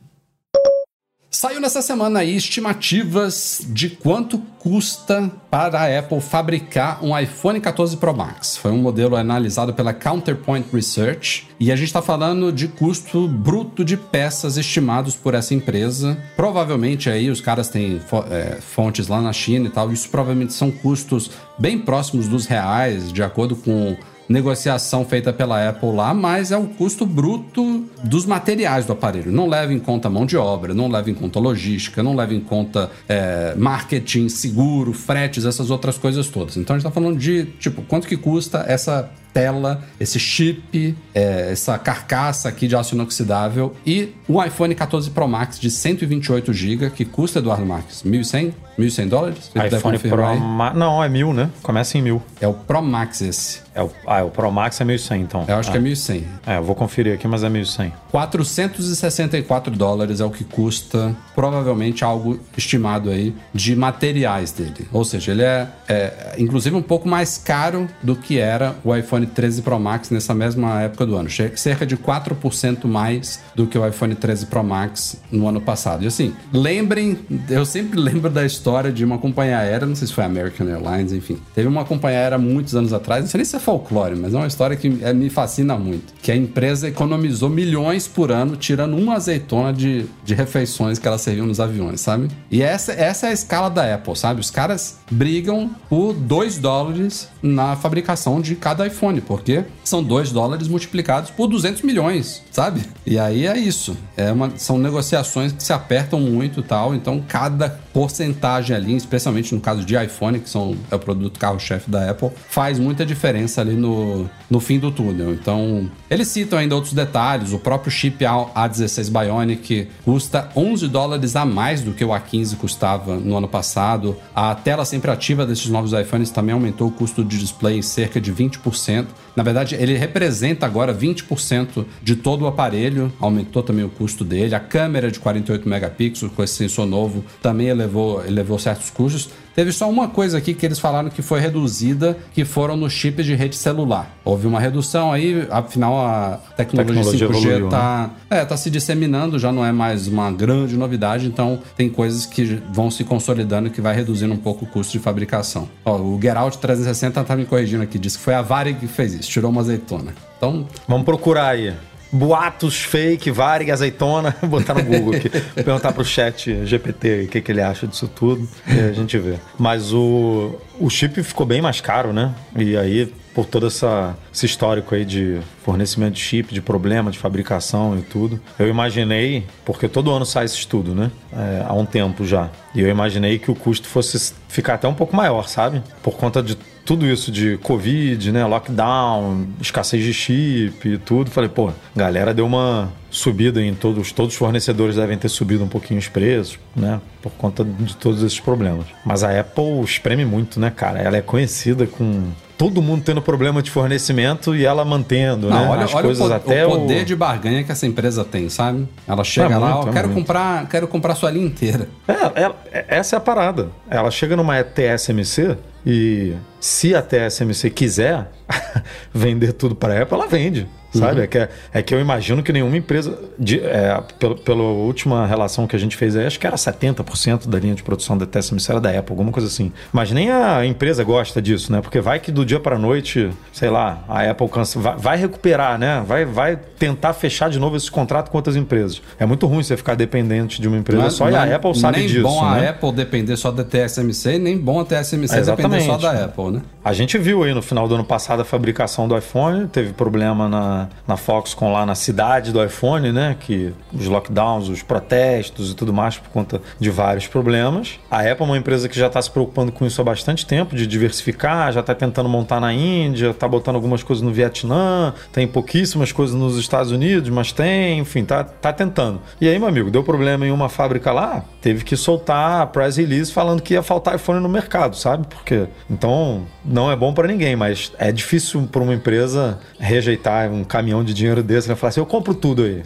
[1.39, 7.95] Saiu nessa semana aí estimativas de quanto custa para a Apple fabricar um iPhone 14
[7.95, 8.57] Pro Max.
[8.57, 13.85] Foi um modelo analisado pela Counterpoint Research e a gente está falando de custo bruto
[13.85, 16.21] de peças estimados por essa empresa.
[16.35, 19.93] Provavelmente aí os caras têm é, fontes lá na China e tal.
[19.93, 23.95] Isso provavelmente são custos bem próximos dos reais, de acordo com
[24.29, 29.31] negociação feita pela Apple lá, mas é o custo bruto dos materiais do aparelho.
[29.31, 32.39] Não leva em conta mão de obra, não leva em conta logística, não leva em
[32.39, 36.55] conta é, marketing, seguro, fretes, essas outras coisas todas.
[36.55, 41.51] Então a gente está falando de, tipo, quanto que custa essa tela, esse chip, é,
[41.51, 46.89] essa carcaça aqui de aço inoxidável e o iPhone 14 Pro Max de 128 GB,
[46.91, 48.53] que custa, Eduardo Marques, 1.100?
[48.79, 49.51] 1.100 dólares?
[49.53, 50.77] Você iPhone Pro Max...
[50.77, 51.49] Não, é mil, né?
[51.61, 52.21] Começa em mil.
[52.39, 53.61] É o Pro Max esse.
[53.75, 53.91] É o...
[54.07, 55.45] Ah, o Pro Max é 1.100, então.
[55.47, 55.71] Eu acho ah.
[55.73, 56.23] que é 1.100.
[56.47, 57.91] É, eu vou conferir aqui, mas é 1.100.
[58.11, 64.87] 464 dólares é o que custa, provavelmente algo estimado aí, de materiais dele.
[64.91, 69.18] Ou seja, ele é, é inclusive um pouco mais caro do que era o iPhone
[69.25, 71.29] 13 Pro Max nessa mesma época do ano.
[71.55, 76.03] Cerca de 4% mais do que o iPhone 13 Pro Max no ano passado.
[76.03, 80.13] E assim, lembrem, eu sempre lembro da história de uma companhia aérea, não sei se
[80.13, 81.37] foi American Airlines, enfim.
[81.53, 84.37] Teve uma companhia aérea muitos anos atrás, não sei nem se é folclore, mas é
[84.37, 86.13] uma história que é, me fascina muito.
[86.21, 91.17] Que a empresa economizou milhões por ano tirando uma azeitona de, de refeições que ela
[91.17, 92.27] serviu nos aviões, sabe?
[92.51, 94.39] E essa, essa é a escala da Apple, sabe?
[94.39, 100.67] Os caras brigam por 2 dólares na fabricação de cada iPhone, porque são 2 dólares
[100.67, 102.81] multiplicados por 200 milhões, sabe?
[103.05, 103.97] E aí é isso.
[104.15, 109.61] É uma, são negociações que se apertam muito tal, então cada porcentagem ali, especialmente no
[109.61, 113.73] caso de iPhone, que são, é o produto carro-chefe da Apple, faz muita diferença ali
[113.73, 115.33] no, no fim do túnel.
[115.33, 121.45] Então, eles citam ainda outros detalhes, o próprio chip A16 Bionic custa 11 dólares a
[121.45, 124.15] mais do que o A15 custava no ano passado.
[124.35, 128.19] A tela sempre ativa desses novos iPhones também aumentou o custo de display em cerca
[128.19, 128.98] de 20%.
[129.35, 134.53] Na verdade, ele representa agora 20% de todo o aparelho, aumentou também o custo dele.
[134.55, 139.29] A câmera de 48 megapixels com esse sensor novo também elevou, elevou certos custos.
[139.59, 143.25] Teve só uma coisa aqui que eles falaram que foi reduzida, que foram nos chips
[143.25, 144.17] de rede celular.
[144.23, 148.39] Houve uma redução aí, afinal a tecnologia, tecnologia 5G está né?
[148.39, 152.63] é, tá se disseminando, já não é mais uma grande novidade, então tem coisas que
[152.71, 155.67] vão se consolidando que vai reduzindo um pouco o custo de fabricação.
[155.83, 159.13] Ó, o Geralt 360 tá me corrigindo aqui, disse que foi a Varig que fez
[159.13, 160.13] isso, tirou uma azeitona.
[160.37, 161.73] Então, vamos procurar aí
[162.11, 167.51] boatos fake, Varig, azeitona, botar no Google aqui, perguntar pro chat GPT o que, que
[167.51, 168.47] ele acha disso tudo
[168.89, 169.35] a gente vê.
[169.57, 172.33] Mas o, o chip ficou bem mais caro, né?
[172.55, 177.17] E aí, por todo essa, esse histórico aí de fornecimento de chip, de problema de
[177.17, 181.11] fabricação e tudo, eu imaginei, porque todo ano sai esse estudo, né?
[181.31, 182.49] É, há um tempo já.
[182.73, 185.81] E eu imaginei que o custo fosse ficar até um pouco maior, sabe?
[186.01, 188.45] Por conta de tudo isso de Covid, né?
[188.45, 191.29] Lockdown, escassez de chip e tudo.
[191.29, 195.67] Falei, pô, galera deu uma subida em todos, todos os fornecedores devem ter subido um
[195.67, 197.01] pouquinho os preços, né?
[197.21, 198.85] Por conta de todos esses problemas.
[199.05, 200.99] Mas a Apple espreme muito, né, cara?
[200.99, 205.69] Ela é conhecida com todo mundo tendo problema de fornecimento e ela mantendo, Não, né?
[205.69, 207.05] Olha, As olha coisas o, até o poder o...
[207.05, 208.85] de barganha que essa empresa tem, sabe?
[209.07, 210.19] Ela chega é lá, muito, ó, é quero muito.
[210.19, 211.87] comprar, quero comprar sua linha inteira.
[212.05, 213.69] É, é, essa é a parada.
[213.89, 218.29] Ela chega numa TSMC e se a TSMC quiser
[219.13, 220.67] vender tudo para a Apple, ela vende.
[220.91, 221.17] Sabe?
[221.17, 221.23] Uhum.
[221.23, 223.17] É, que, é, é, que eu imagino que nenhuma empresa.
[223.37, 227.47] De, é, pelo, pela última relação que a gente fez aí, acho que era 70%
[227.47, 229.71] da linha de produção da TSMC era da Apple, alguma coisa assim.
[229.93, 231.81] Mas nem a empresa gosta disso, né?
[231.81, 235.77] Porque vai que do dia para noite, sei lá, a Apple cansa, vai, vai, recuperar,
[235.77, 236.03] né?
[236.05, 239.01] Vai, vai tentar fechar de novo esse contrato com outras empresas.
[239.19, 241.99] É muito ruim você ficar dependente de uma empresa mas, só e a Apple sabe
[241.99, 242.23] nem disso.
[242.23, 242.67] Nem bom né?
[242.67, 246.51] a Apple depender só da TSMC, nem bom a TSMC depender só da Apple.
[246.51, 246.61] né?
[246.83, 250.47] A gente viu aí no final do ano passado a fabricação do iPhone, teve problema
[250.47, 253.35] na, na Foxconn lá na cidade do iPhone, né?
[253.39, 257.99] Que os lockdowns, os protestos e tudo mais por conta de vários problemas.
[258.09, 260.75] A Apple é uma empresa que já está se preocupando com isso há bastante tempo,
[260.75, 265.47] de diversificar, já está tentando montar na Índia, está botando algumas coisas no Vietnã, tem
[265.47, 269.21] pouquíssimas coisas nos Estados Unidos, mas tem, enfim, tá, tá tentando.
[269.41, 272.97] E aí, meu amigo, deu problema em uma fábrica lá, teve que soltar a press
[272.97, 275.27] release falando que ia faltar iPhone no mercado, sabe?
[275.27, 280.63] Porque então não é bom para ninguém, mas é difícil para uma empresa rejeitar um
[280.69, 281.75] caminhão de dinheiro desse, né?
[281.75, 282.83] Falar assim, eu compro tudo aí.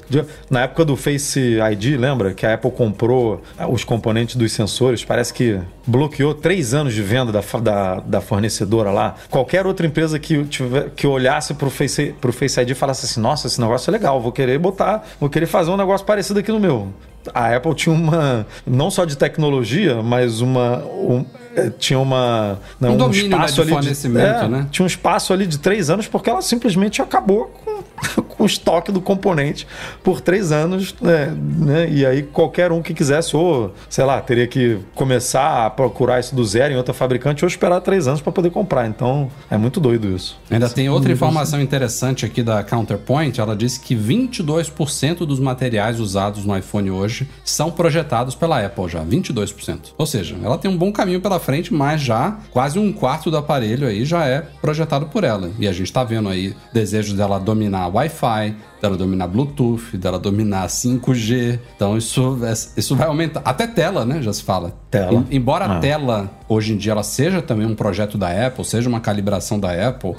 [0.50, 5.34] Na época do Face ID, lembra que a Apple comprou os componentes dos sensores, parece
[5.34, 9.16] que bloqueou três anos de venda da, da, da fornecedora lá.
[9.30, 13.48] Qualquer outra empresa que, tiver, que olhasse pro Face, pro Face ID falasse assim, nossa,
[13.48, 16.60] esse negócio é legal, vou querer botar, vou querer fazer um negócio parecido aqui no
[16.60, 16.94] meu
[17.34, 21.26] a Apple tinha uma não só de tecnologia, mas uma um,
[21.80, 24.68] tinha uma um, um domínio né, espaço de ali fornecimento, de, é, né?
[24.72, 28.92] tinha um espaço ali de três anos porque ela simplesmente acabou com, com o estoque
[28.92, 29.68] do componente
[30.04, 31.90] por três anos, né, né?
[31.90, 36.36] E aí qualquer um que quisesse ou sei lá teria que começar a procurar isso
[36.36, 38.88] do zero em outra fabricante ou esperar três anos para poder comprar.
[38.88, 40.40] Então é muito doido isso.
[40.50, 43.40] Ainda tem outra informação interessante aqui da Counterpoint.
[43.40, 49.04] Ela disse que 22% dos materiais usados no iPhone hoje são projetados pela Apple já,
[49.04, 49.94] 22%.
[49.98, 53.38] Ou seja, ela tem um bom caminho pela frente, mas já quase um quarto do
[53.38, 55.52] aparelho aí já é projetado por ela.
[55.60, 60.68] E a gente está vendo aí desejos dela dominar Wi-Fi, dela dominar Bluetooth, dela dominar
[60.68, 61.58] 5G.
[61.76, 62.38] Então isso,
[62.76, 63.42] isso vai aumentar.
[63.46, 64.22] Até tela, né?
[64.22, 64.74] Já se fala.
[64.92, 65.14] Tela.
[65.32, 65.78] Em, embora Ah.
[65.78, 69.58] a tela, hoje em dia, ela seja também um projeto da Apple, seja uma calibração
[69.58, 70.16] da Apple,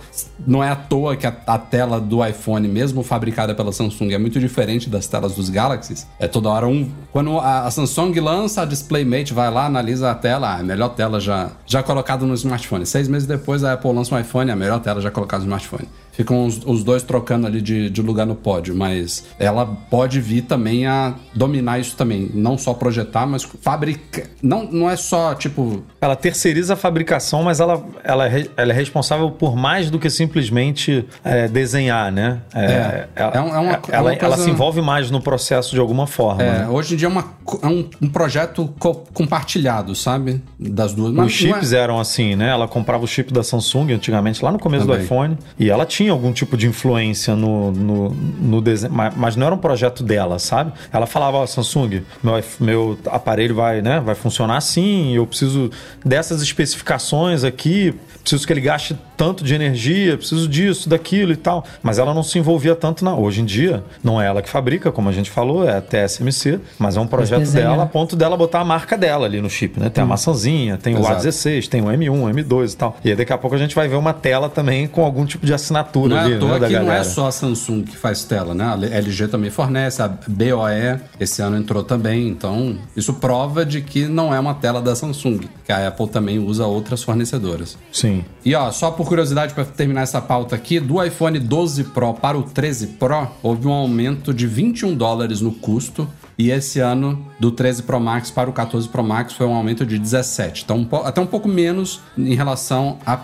[0.46, 4.18] não é à toa que a, a tela do iPhone, mesmo fabricada pela Samsung, é
[4.18, 6.06] muito diferente das telas dos Galaxies.
[6.18, 6.88] É toda hora um.
[7.12, 10.88] Quando a, a Samsung lança a DisplayMate, vai lá, analisa a tela, ah, a melhor
[10.88, 12.86] tela já, já colocada no smartphone.
[12.86, 15.86] Seis meses depois, a Apple lança um iPhone, a melhor tela já colocada no smartphone.
[16.16, 20.42] Ficam os, os dois trocando ali de, de lugar no pódio, mas ela pode vir
[20.42, 22.30] também a dominar isso também.
[22.32, 24.26] Não só projetar, mas fabricar.
[24.42, 28.74] Não, não é só, tipo, Ela terceiriza a fabricação, mas ela, ela, é, ela é
[28.74, 32.40] responsável por mais do que simplesmente é, desenhar, né?
[32.54, 33.08] É.
[33.16, 35.80] ela, É um- é uma- ela, é uma ela se envolve mais no processo de
[35.80, 36.42] alguma forma.
[36.42, 36.68] É, né?
[36.68, 37.24] hoje em dia é, uma,
[37.62, 40.40] é um, um projeto co- compartilhado, sabe?
[40.58, 41.12] Das duas.
[41.16, 42.50] Os chips eram assim, né?
[42.50, 45.04] Ela comprava o chip da Samsung antigamente, lá no começo do Também.
[45.04, 49.54] iPhone, e ela tinha algum tipo de influência no, no, no desenho, mas, não era
[49.54, 50.72] um projeto dela, sabe?
[50.92, 55.70] Ela falava, ó, Samsung, meu, meu aparelho vai, né, vai funcionar assim, eu preciso
[56.04, 61.64] dessas especificações aqui, preciso que ele gaste tanto de energia, preciso disso, daquilo e tal.
[61.82, 63.14] Mas ela não se envolvia tanto na.
[63.14, 66.58] Hoje em dia, não é ela que fabrica, como a gente falou, é a TSMC,
[66.78, 69.78] mas é um projeto dela a ponto dela botar a marca dela ali no chip,
[69.78, 69.90] né?
[69.90, 71.26] Tem a maçãzinha, tem o Exato.
[71.26, 72.96] A16, tem o M1, M2 e tal.
[73.04, 75.44] E aí daqui a pouco a gente vai ver uma tela também com algum tipo
[75.44, 77.96] de assinatura Não é ali, à toa né, da não é só a Samsung que
[77.96, 78.64] faz tela, né?
[78.64, 82.28] A LG também fornece, a BOE esse ano entrou também.
[82.28, 86.38] Então, isso prova de que não é uma tela da Samsung, que a Apple também
[86.38, 87.78] usa outras fornecedoras.
[87.92, 88.24] Sim.
[88.44, 92.36] E ó, só por curiosidade para terminar essa pauta aqui, do iPhone 12 Pro para
[92.36, 96.08] o 13 Pro, houve um aumento de 21 dólares no custo.
[96.36, 99.86] E esse ano, do 13 Pro Max para o 14 Pro Max, foi um aumento
[99.86, 100.64] de 17.
[100.64, 103.18] Então, um até um pouco menos em relação à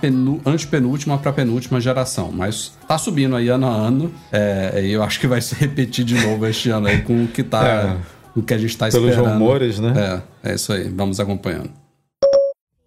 [0.46, 2.30] antepenúltima para a penúltima geração.
[2.32, 4.12] Mas tá subindo aí ano a ano.
[4.30, 7.28] É, e eu acho que vai se repetir de novo este ano aí com o
[7.28, 7.66] que tá.
[7.66, 8.20] É.
[8.36, 9.32] O que a gente tá Pelos esperando.
[9.32, 10.22] rumores, né?
[10.44, 10.88] É, é isso aí.
[10.88, 11.70] Vamos acompanhando.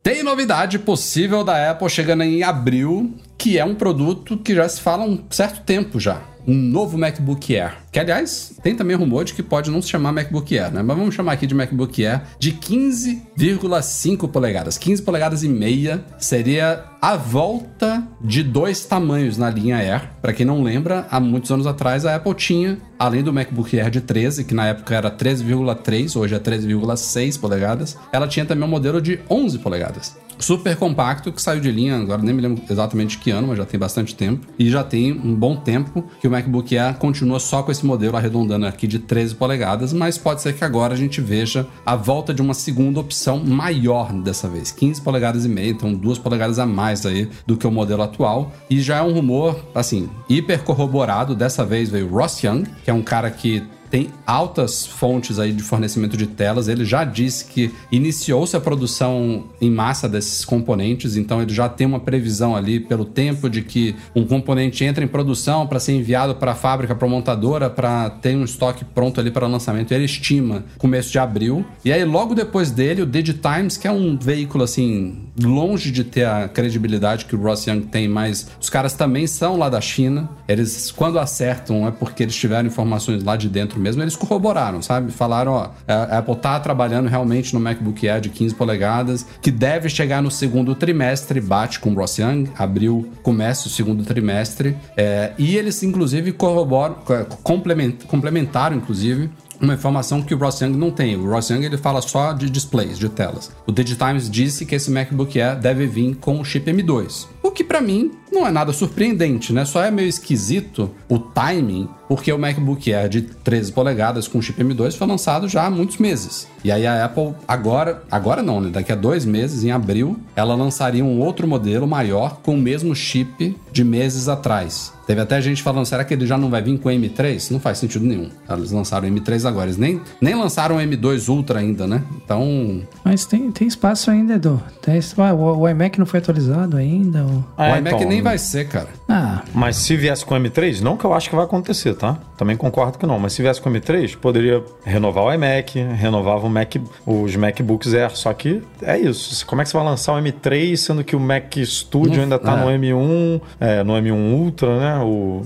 [0.01, 4.79] Tem novidade possível da Apple chegando em abril, que é um produto que já se
[4.79, 6.21] fala há um certo tempo já.
[6.47, 7.82] Um novo MacBook Air.
[7.93, 10.81] Que, aliás, tem também rumor de que pode não se chamar MacBook Air, né?
[10.81, 14.79] Mas vamos chamar aqui de MacBook Air de 15,5 polegadas.
[14.79, 20.09] 15 polegadas e meia seria a volta de dois tamanhos na linha Air.
[20.23, 23.91] Para quem não lembra, há muitos anos atrás a Apple tinha, além do MacBook Air
[23.91, 28.71] de 13, que na época era 13,3, hoje é 13,6 polegadas, ela tinha também um
[28.71, 30.17] modelo de 11 polegadas.
[30.39, 33.65] Super compacto que saiu de linha, agora nem me lembro exatamente que ano, mas já
[33.65, 34.47] tem bastante tempo.
[34.57, 38.17] E já tem um bom tempo que o MacBook Air continua só com esse modelo
[38.17, 42.33] arredondando aqui de 13 polegadas, mas pode ser que agora a gente veja a volta
[42.33, 46.65] de uma segunda opção maior dessa vez, 15 polegadas e meia, então duas polegadas a
[46.65, 48.51] mais aí do que o modelo atual.
[48.69, 51.35] E já é um rumor, assim, hiper corroborado.
[51.35, 55.61] Dessa vez veio Ross Young, que é um cara que tem altas fontes aí de
[55.61, 56.67] fornecimento de telas.
[56.67, 61.85] Ele já disse que iniciou-se a produção em massa desses componentes, então ele já tem
[61.85, 66.33] uma previsão ali pelo tempo de que um componente entra em produção para ser enviado
[66.33, 69.91] para a fábrica, para a montadora, para ter um estoque pronto ali para lançamento.
[69.91, 71.63] Ele estima começo de abril.
[71.85, 76.25] E aí, logo depois dele, o DigiTimes, que é um veículo assim, longe de ter
[76.25, 80.27] a credibilidade que o Ross Young tem, mas os caras também são lá da China.
[80.47, 85.11] Eles, quando acertam, é porque eles tiveram informações lá de dentro mesmo, eles corroboraram, sabe?
[85.11, 89.89] Falaram, ó, a Apple tá trabalhando realmente no MacBook Air de 15 polegadas, que deve
[89.89, 94.75] chegar no segundo trimestre, bate com o Ross Young, abril, começa o segundo trimestre.
[94.95, 96.95] É, e eles, inclusive, corroboram,
[97.43, 99.29] complement, complementaram, inclusive,
[99.63, 101.15] uma informação que o Ross Young não tem.
[101.15, 103.51] O Ross Young ele fala só de displays, de telas.
[103.65, 107.27] O DigiTimes disse que esse MacBook Air deve vir com o chip M2.
[107.41, 109.63] O que para mim não é nada surpreendente, né?
[109.65, 114.61] Só é meio esquisito o timing, porque o MacBook Air de 13 polegadas com chip
[114.63, 116.47] M2 foi lançado já há muitos meses.
[116.63, 118.69] E aí a Apple agora, agora não, né?
[118.69, 122.95] Daqui a dois meses, em abril, ela lançaria um outro modelo maior com o mesmo
[122.95, 124.93] chip de meses atrás.
[125.05, 127.51] Teve até gente falando, será que ele já não vai vir com o M3?
[127.51, 128.29] Não faz sentido nenhum.
[128.49, 129.65] Eles lançaram o M3 agora.
[129.65, 132.01] Eles nem, nem lançaram o M2 Ultra ainda, né?
[132.23, 132.81] Então.
[133.03, 134.61] Mas tem, tem espaço ainda, Edu.
[134.81, 137.25] Tem, ah, o, o iMac não foi atualizado ainda.
[137.25, 138.87] O, o iMac então, nem vai ser, cara.
[139.09, 139.41] Ah.
[139.53, 142.02] Mas se viesse com o M3, não que eu acho que vai acontecer, tá?
[142.37, 143.17] Também concordo que não.
[143.17, 147.93] Mas se viesse com o M3, poderia renovar o iMac, renovava o Mac, os MacBooks
[147.93, 148.15] Air.
[148.15, 149.45] Só que é isso.
[149.45, 152.53] Como é que você vai lançar o M3, sendo que o Mac Studio ainda tá
[152.53, 152.55] é.
[152.57, 155.03] no M1, é, no M1 Ultra, né?
[155.03, 155.41] O,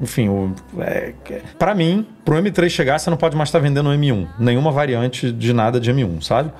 [0.00, 1.12] enfim, o, é,
[1.58, 4.26] para mim, pro M3 chegar, você não pode mais estar tá vendendo o M1.
[4.38, 6.50] Nenhuma variante de nada de M1, sabe?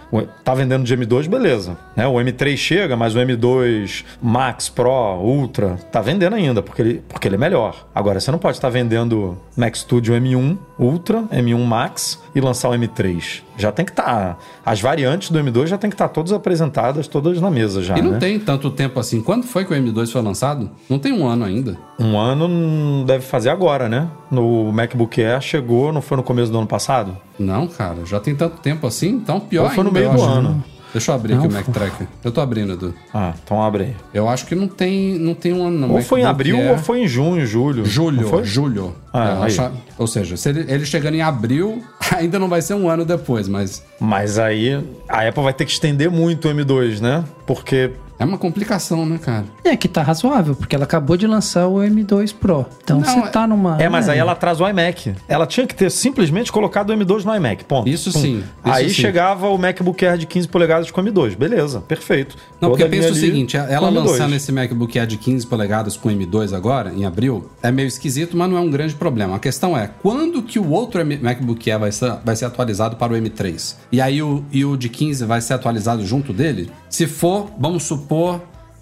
[0.45, 1.77] Tá vendendo de M2, beleza.
[1.97, 2.07] Né?
[2.07, 7.29] O M3 chega, mas o M2 Max, Pro, Ultra, tá vendendo ainda, porque ele, porque
[7.29, 7.87] ele é melhor.
[7.95, 12.69] Agora, você não pode estar tá vendendo Mac Studio M1 Ultra, M1 Max e lançar
[12.69, 13.43] o M3.
[13.57, 14.05] Já tem que estar.
[14.05, 17.83] Tá, as variantes do M2 já tem que estar tá todas apresentadas, todas na mesa
[17.83, 17.97] já.
[17.97, 18.19] E não né?
[18.19, 19.21] tem tanto tempo assim.
[19.23, 20.71] Quando foi que o M2 foi lançado?
[20.89, 21.79] Não tem um ano ainda.
[21.99, 24.09] Um ano deve fazer agora, né?
[24.35, 27.17] No MacBook Air chegou, não foi no começo do ano passado?
[27.39, 30.65] Não, cara, já tem tanto tempo assim, então pior Ou foi no meio do ano.
[30.95, 32.07] Deixa eu abrir não, aqui o Mac Tracker.
[32.23, 32.95] Eu tô abrindo, Edu.
[33.13, 33.97] Ah, então abre aí.
[34.15, 35.83] Eu acho que não tem, não tem um ano.
[35.83, 36.71] Ou MacBook foi em abril Air.
[36.71, 37.85] ou foi em junho, julho.
[37.85, 38.45] Julho, foi?
[38.45, 38.95] julho.
[39.13, 41.83] Ah, é, acho, ou seja, se ele, ele chegando em abril,
[42.17, 43.85] ainda não vai ser um ano depois, mas.
[43.99, 47.25] Mas aí a Apple vai ter que estender muito o M2, né?
[47.45, 49.45] Porque é uma complicação, né, cara?
[49.65, 52.67] É que tá razoável, porque ela acabou de lançar o M2 Pro.
[52.83, 53.81] Então não, você é- tá numa.
[53.81, 55.15] É, mas aí ela traz o iMac.
[55.29, 57.65] Ela tinha que ter simplesmente colocado o M2 no iMac.
[57.65, 57.89] Ponto.
[57.89, 58.21] Isso Pum.
[58.21, 58.39] sim.
[58.39, 58.95] Isso aí sim.
[58.95, 61.37] chegava o MacBook Air de 15 polegadas com M2.
[61.37, 62.37] Beleza, perfeito.
[62.61, 66.09] Não, Toda porque pensa o seguinte: ela lançando esse MacBook Air de 15 polegadas com
[66.09, 69.37] M2 agora, em abril, é meio esquisito, mas não é um grande problema.
[69.37, 73.13] A questão é, quando que o outro MacBook Air vai ser, vai ser atualizado para
[73.13, 73.77] o M3?
[73.91, 76.71] E aí o, e o de 15 vai ser atualizado junto dele?
[76.89, 78.04] Se for, vamos supor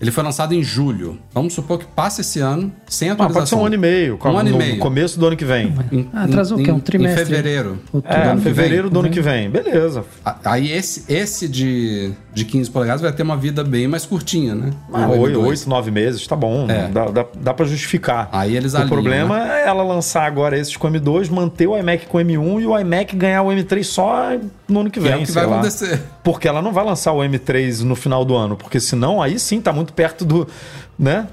[0.02, 1.16] ele foi lançado em julho.
[1.32, 3.38] Vamos supor que passe esse ano sem atualização.
[3.38, 4.18] Ah, pode ser um ano e meio.
[4.20, 4.78] Um ano e meio.
[4.80, 5.72] começo do ano que vem.
[5.92, 6.72] Em, ah, atrasou o quê?
[6.72, 7.22] Um trimestre?
[7.22, 7.78] Em fevereiro.
[8.04, 9.48] É, fevereiro do ano que vem.
[9.48, 10.04] Beleza.
[10.44, 14.70] Aí esse, esse de, de 15 polegadas vai ter uma vida bem mais curtinha, né?
[14.92, 16.68] Ah, oito, oito, nove meses, tá bom.
[16.68, 16.88] É.
[16.88, 18.28] Dá, dá, dá pra justificar.
[18.32, 19.60] Aí eles O problema né?
[19.60, 23.14] é ela lançar agora esses com M2, manter o iMac com M1 e o iMac
[23.14, 24.32] ganhar o M3 só
[24.68, 25.12] no ano que vem.
[25.12, 25.60] Que é o que vai lá.
[25.60, 26.02] acontecer.
[26.22, 29.60] Porque ela não vai lançar o M3 no final do ano, porque senão aí sim
[29.60, 30.46] tá muito perto do.
[30.98, 31.26] Né?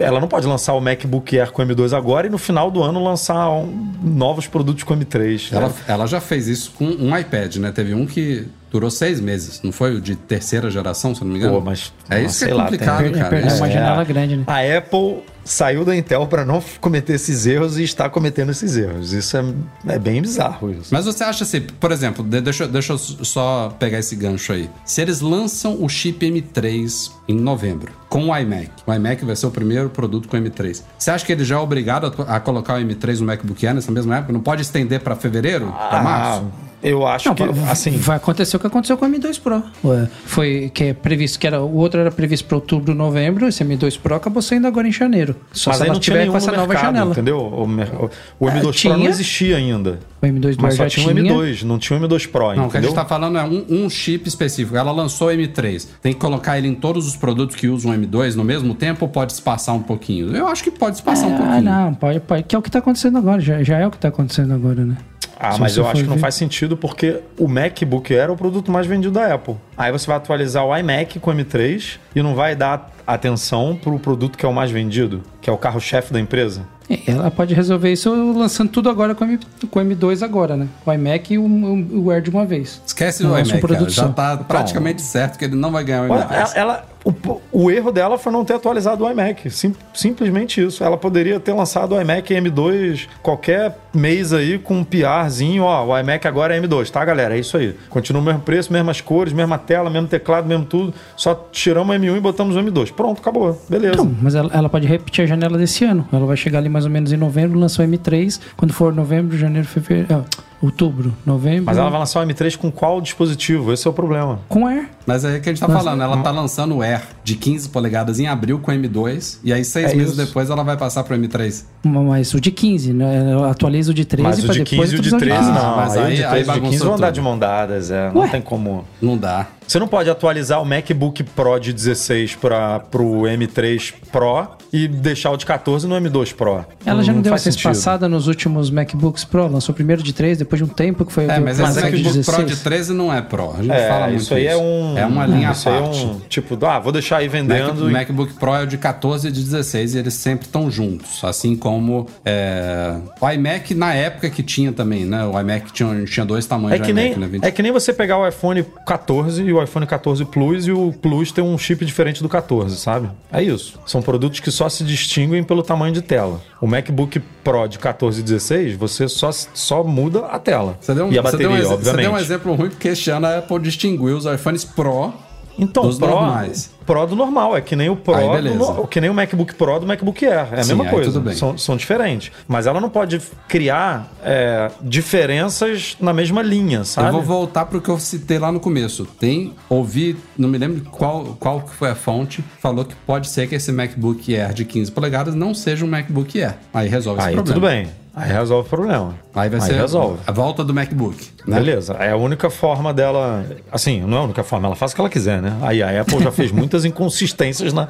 [0.00, 3.02] Ela não pode lançar o MacBook Air com M2 agora e no final do ano
[3.02, 5.52] lançar um, novos produtos com M3.
[5.52, 5.74] Ela, né?
[5.86, 7.70] ela já fez isso com um iPad, né?
[7.70, 11.34] Teve um que durou seis meses, não foi o de terceira geração, se eu não
[11.34, 11.54] me engano?
[11.54, 13.12] Pô, mas é isso que é complicado, lá, tem...
[13.12, 13.38] cara.
[13.38, 14.44] É, uma janela grande, né?
[14.46, 19.12] A Apple saiu da Intel para não cometer esses erros e está cometendo esses erros.
[19.12, 19.44] Isso é,
[19.86, 20.70] é bem bizarro.
[20.70, 20.88] Isso.
[20.92, 24.70] Mas você acha assim, por exemplo, deixa, deixa eu só pegar esse gancho aí.
[24.84, 29.46] Se eles lançam o chip M3 em novembro, com o iMac, o iMac vai ser
[29.46, 30.82] o primeiro produto com M3.
[30.98, 33.74] Você acha que ele já é obrigado a, a colocar o M3 no MacBook Air
[33.74, 34.32] nessa mesma época?
[34.32, 36.71] Não pode estender para fevereiro, ah, para março?
[36.82, 39.62] Eu acho não, que assim vai acontecer o que aconteceu com o M2 Pro.
[39.84, 43.64] Ué, foi que é previsto que era o outro era previsto para outubro, novembro, esse
[43.64, 45.36] M2 Pro acabou saindo agora em janeiro.
[45.52, 47.38] Só Mas se aí não tiver com essa nova mercado, janela, entendeu?
[47.38, 50.00] O, o, o M2 é, Pro não existia ainda.
[50.20, 52.66] O M2 Mas só tinha o M2, não tinha o M2 Pro, Não, entendeu?
[52.66, 54.76] o que a gente está falando é um, um, chip específico.
[54.76, 55.86] Ela lançou o M3.
[56.00, 59.04] Tem que colocar ele em todos os produtos que usam o M2 no mesmo tempo
[59.04, 60.34] ou pode se passar um pouquinho?
[60.34, 61.62] Eu acho que pode se passar é, um pouquinho.
[61.62, 62.42] Não, pode, pode.
[62.44, 63.40] Que é o que está acontecendo agora.
[63.40, 64.96] Já, já é o que está acontecendo agora, né?
[65.38, 68.36] Ah, Se mas eu acho que não faz sentido porque o MacBook Air é o
[68.36, 69.56] produto mais vendido da Apple.
[69.76, 73.98] Aí você vai atualizar o iMac com o M3 e não vai dar atenção pro
[73.98, 76.64] produto que é o mais vendido, que é o carro-chefe da empresa.
[77.06, 79.38] Ela pode resolver isso lançando tudo agora com o M,
[79.70, 80.66] com o M2 agora, né?
[80.84, 82.80] O iMac e o, o, o Air de uma vez.
[82.86, 83.60] Esquece do iMac, cara.
[83.60, 84.06] produção.
[84.08, 86.32] Já tá praticamente certo que ele não vai ganhar o iMac.
[86.34, 89.50] ela, ela- o, o erro dela foi não ter atualizado o iMac.
[89.50, 90.84] Sim- simplesmente isso.
[90.84, 95.64] Ela poderia ter lançado o iMac M2 qualquer mês aí com um PRzinho.
[95.64, 97.36] Ó, o iMac agora é M2, tá, galera?
[97.36, 97.74] É isso aí.
[97.90, 100.94] Continua o mesmo preço, mesmas cores, mesma tela, mesmo teclado, mesmo tudo.
[101.16, 102.92] Só tiramos o M1 e botamos o M2.
[102.92, 103.60] Pronto, acabou.
[103.68, 103.96] Beleza.
[103.96, 106.06] Não, mas ela, ela pode repetir a janela desse ano.
[106.12, 108.40] Ela vai chegar ali mais ou menos em novembro, lançou o M3.
[108.56, 110.24] Quando for novembro, janeiro, fevereiro.
[110.62, 111.64] Outubro, novembro.
[111.66, 113.72] Mas ela vai lançar o M3 com qual dispositivo?
[113.72, 114.38] Esse é o problema.
[114.48, 114.88] Com Air.
[115.04, 117.68] Mas é que a gente tá Mas- falando, ela tá lançando o Air de 15
[117.70, 120.24] polegadas em abril com o M2, e aí seis É meses isso.
[120.26, 121.64] depois ela vai passar pro M3.
[121.82, 123.32] Mas o de 15, né?
[123.32, 125.50] Ela atualiza o de 13 Mas o de depois 15 e o de atualizar 13
[125.50, 125.76] Ah, não.
[125.76, 127.14] mas aí, o aí- de aí 13 e o de 15 bagunçou vão andar tudo.
[127.14, 128.10] de mão dadas, é.
[128.12, 128.28] Não Ué?
[128.28, 128.84] tem como.
[129.00, 129.48] Não dá.
[129.66, 135.30] Você não pode atualizar o MacBook Pro de 16 para pro M3 Pro e deixar
[135.30, 136.64] o de 14 no M2 Pro.
[136.84, 139.46] Ela já não, deu faz essa espaçada nos últimos MacBooks Pro.
[139.48, 141.74] Lançou primeiro de 3, depois de um tempo que foi É, o mas esse Mac
[141.74, 142.60] de MacBook Pro de 16.
[142.62, 143.52] 13 não é Pro.
[143.52, 144.98] A gente É, fala muito isso aí é um.
[144.98, 146.02] É uma linha isso parte.
[146.02, 147.88] é um tipo, ah, vou deixar aí Mac- vendendo.
[147.88, 151.22] e- MacBook Pro é o de 14 e de 16 e eles sempre estão juntos.
[151.24, 155.24] Assim como é, o iMac na época que tinha também, né?
[155.24, 157.26] O iMac tinha, tinha dois tamanhos É de que, iMac, nem, né?
[157.28, 157.44] 20.
[157.44, 160.92] é que nem você pegar o iPhone 14 e o iPhone 14 Plus e o
[160.92, 163.08] Plus tem um chip diferente do 14, sabe?
[163.32, 163.78] É isso.
[163.86, 166.40] São produtos que só se distinguem pelo tamanho de tela.
[166.60, 170.76] O MacBook Pro de 14 e 16, você só, só muda a tela.
[170.80, 171.96] Você deu, um, e a você bateria, um exe- obviamente.
[171.96, 175.12] Você deu um exemplo ruim porque este ano a Apple distinguiu os iPhones Pro
[175.58, 176.70] Então, dos Pro, normais.
[176.86, 179.80] Pro do normal, é que nem o Pro, Aí, do que nem o MacBook Pro
[179.80, 180.48] do MacBook Air.
[180.52, 181.12] É a Sim, mesma aí coisa.
[181.12, 181.34] tudo bem.
[181.34, 182.32] São, são diferentes.
[182.46, 187.08] Mas ela não pode criar é, diferenças na mesma linha, sabe?
[187.08, 189.06] Eu vou voltar pro que eu citei lá no começo.
[189.18, 193.48] Tem, ouvi, não me lembro qual, qual que foi a fonte, falou que pode ser
[193.48, 196.54] que esse MacBook Air de 15 polegadas não seja um MacBook Air.
[196.72, 197.60] Aí resolve Aí esse problema.
[197.60, 198.02] tudo bem.
[198.14, 199.14] Aí resolve o problema.
[199.34, 200.18] Aí vai ser resolve.
[200.26, 201.30] a volta do MacBook.
[201.46, 201.56] Né?
[201.56, 203.42] Beleza, é a única forma dela.
[203.70, 205.56] Assim, não é a única forma, ela faz o que ela quiser, né?
[205.62, 207.88] Aí a Apple já fez muitas inconsistências na,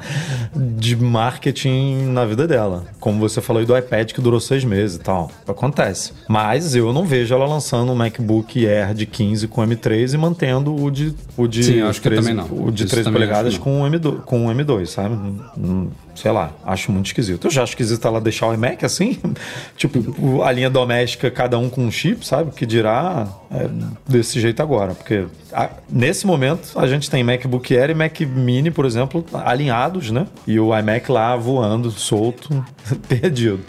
[0.53, 2.85] de marketing na vida dela.
[2.99, 5.31] Como você falou aí do iPad que durou seis meses e tal.
[5.47, 6.11] Acontece.
[6.27, 10.75] Mas eu não vejo ela lançando um MacBook Air de 15 com M3 e mantendo
[10.75, 12.65] o de, o de Sim, acho que 13, também não.
[12.65, 15.15] O de Isso 13 também polegadas que com o M2, com o M2, sabe?
[16.15, 17.47] Sei lá, acho muito esquisito.
[17.47, 19.19] Eu já acho esquisito ela deixar o iMac assim,
[19.75, 22.51] tipo, a linha doméstica, cada um com um chip, sabe?
[22.51, 23.67] Que dirá é,
[24.07, 24.93] desse jeito agora.
[24.93, 30.11] Porque a- nesse momento a gente tem MacBook Air e Mac Mini, por exemplo, alinhados,
[30.11, 30.27] né?
[30.45, 32.63] E o iMac lá voando, solto,
[33.09, 33.61] perdido.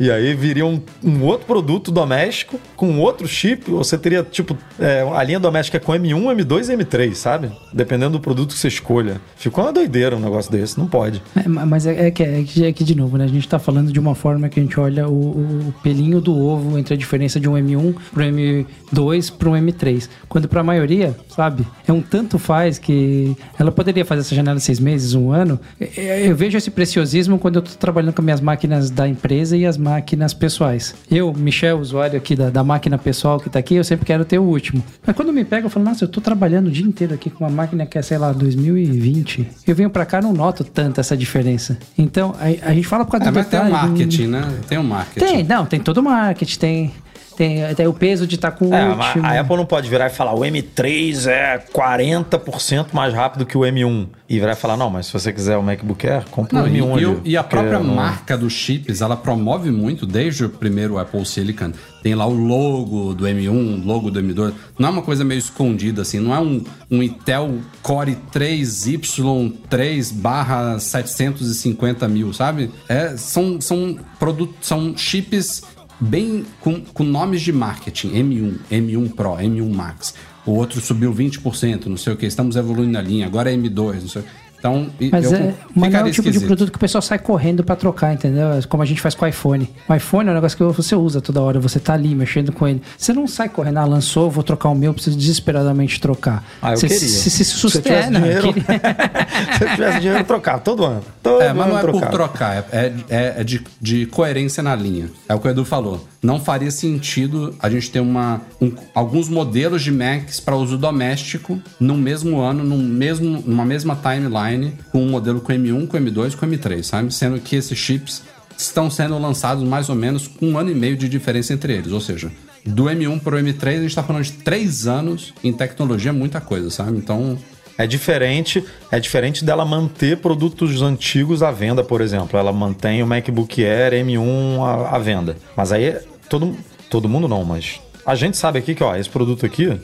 [0.00, 3.70] E aí viria um, um outro produto doméstico com outro chip.
[3.70, 7.50] Você teria, tipo, é, a linha doméstica com M1, M2 e M3, sabe?
[7.70, 9.20] Dependendo do produto que você escolha.
[9.36, 11.22] Ficou uma doideira um negócio desse, não pode.
[11.36, 13.24] É, ma- mas é, é que, é, é que, de novo, né?
[13.24, 16.34] A gente tá falando de uma forma que a gente olha o, o pelinho do
[16.34, 20.08] ovo entre a diferença de um M1 pro M2 pro M3.
[20.30, 24.62] Quando pra maioria, sabe, é um tanto faz que ela poderia fazer essa janela de
[24.62, 25.60] seis meses, um ano.
[25.78, 29.66] É, Eu vejo esse preciosismo quando eu tô trabalhando com minhas máquinas da empresa e
[29.66, 29.89] as máquinas
[30.38, 30.94] pessoais.
[31.10, 34.38] Eu, Michel, usuário aqui da, da máquina pessoal que tá aqui, eu sempre quero ter
[34.38, 34.82] o último.
[35.06, 37.44] Mas quando me pega, eu falo, nossa, eu tô trabalhando o dia inteiro aqui com
[37.44, 39.46] uma máquina que é, sei lá, 2020.
[39.66, 41.78] Eu venho pra cá não noto tanto essa diferença.
[41.96, 44.48] Então, a, a gente fala por causa É, do mas tem um detalhe, marketing, né?
[44.68, 45.26] Tem um marketing.
[45.26, 46.92] Tem, não, tem todo o marketing, tem,
[47.40, 49.24] tem, tem o peso de estar com o É, último.
[49.24, 53.62] a Apple não pode virar e falar o M3 é 40% mais rápido que o
[53.62, 54.08] M1.
[54.28, 56.68] E virar e falar, não, mas se você quiser o MacBook Air, compra Não, o
[56.68, 60.44] e, M1 e ali, e a própria não- marca dos chips, ela promove muito, desde
[60.44, 61.72] o primeiro Apple Silicon,
[62.02, 64.52] tem lá o logo do M1, logo do M2.
[64.78, 70.78] Não é uma coisa meio escondida, assim, não é um, um Intel Core 3Y3 barra
[70.78, 72.70] 750 mil, sabe?
[72.88, 75.62] É, são, são, produtos, são chips
[76.00, 80.14] bem com, com nomes de marketing, M1, M1 Pro, M1 Max.
[80.46, 84.00] O outro subiu 20%, não sei o que, estamos evoluindo na linha, agora é M2,
[84.00, 84.30] não sei o que.
[84.60, 86.46] Então, Mas, eu, é, mas não é o tipo de esquisito.
[86.46, 88.46] produto que o pessoal sai correndo pra trocar, entendeu?
[88.68, 89.68] Como a gente faz com o iPhone.
[89.88, 92.68] O iPhone é um negócio que você usa toda hora, você tá ali mexendo com
[92.68, 92.82] ele.
[92.98, 96.44] Você não sai correndo, ah, lançou, vou trocar o meu, preciso desesperadamente trocar.
[96.60, 97.00] Ah, eu você queria.
[97.08, 98.20] se, se Se eu tivesse sustenta.
[98.20, 98.80] dinheiro, queria-
[99.56, 101.02] se eu tivesse dinheiro, eu trocava todo ano.
[101.22, 104.62] Todo É, mas ano não é por trocar, é, é, é- é de, de coerência
[104.62, 105.08] na linha.
[105.28, 106.06] É o que o Edu falou.
[106.22, 111.58] Não faria sentido a gente ter uma, um- alguns modelos de Macs para uso doméstico
[111.80, 114.49] no mesmo ano, num mesmo, numa mesma timeline,
[114.90, 117.12] com um modelo com M1, com M2 com M3, sabe?
[117.12, 118.22] Sendo que esses chips
[118.56, 121.92] estão sendo lançados mais ou menos com um ano e meio de diferença entre eles.
[121.92, 122.30] Ou seja,
[122.64, 126.70] do M1 pro M3, a gente tá falando de três anos em tecnologia, muita coisa,
[126.70, 126.96] sabe?
[126.98, 127.38] Então,
[127.78, 132.38] É diferente, é diferente dela manter produtos antigos à venda, por exemplo.
[132.38, 135.34] Ela mantém o MacBook Air M1 à, à venda.
[135.56, 135.96] Mas aí
[136.28, 136.54] todo,
[136.90, 139.80] todo mundo não, mas a gente sabe aqui que ó, esse produto aqui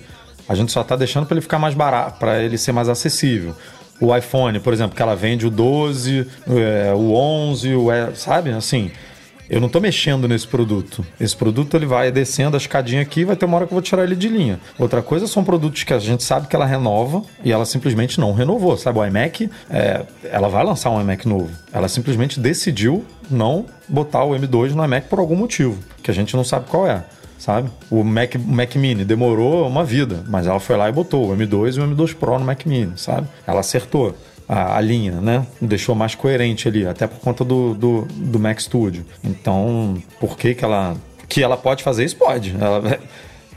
[0.46, 3.54] a gente só tá deixando para ele ficar mais barato, para ele ser mais acessível.
[4.00, 8.50] O iPhone, por exemplo, que ela vende o 12, é, o 11, o é, sabe?
[8.50, 8.90] Assim,
[9.48, 11.06] eu não tô mexendo nesse produto.
[11.20, 13.82] Esse produto ele vai descendo a escadinha aqui vai ter uma hora que eu vou
[13.82, 14.58] tirar ele de linha.
[14.78, 18.32] Outra coisa são produtos que a gente sabe que ela renova e ela simplesmente não
[18.32, 18.76] renovou.
[18.76, 21.50] Sabe, o iMac, é, ela vai lançar um iMac novo.
[21.72, 26.34] Ela simplesmente decidiu não botar o M2 no iMac por algum motivo, que a gente
[26.36, 27.04] não sabe qual é.
[27.38, 27.70] Sabe?
[27.90, 31.76] O Mac, Mac Mini demorou uma vida, mas ela foi lá e botou o M2
[31.76, 33.28] e o M2 Pro no Mac Mini, sabe?
[33.46, 34.14] Ela acertou
[34.48, 35.46] a, a linha, né?
[35.60, 39.04] Deixou mais coerente ali, até por conta do, do, do Mac Studio.
[39.22, 40.96] Então, por que que ela...
[41.28, 42.16] Que ela pode fazer isso?
[42.16, 42.54] Pode.
[42.58, 43.00] Ela,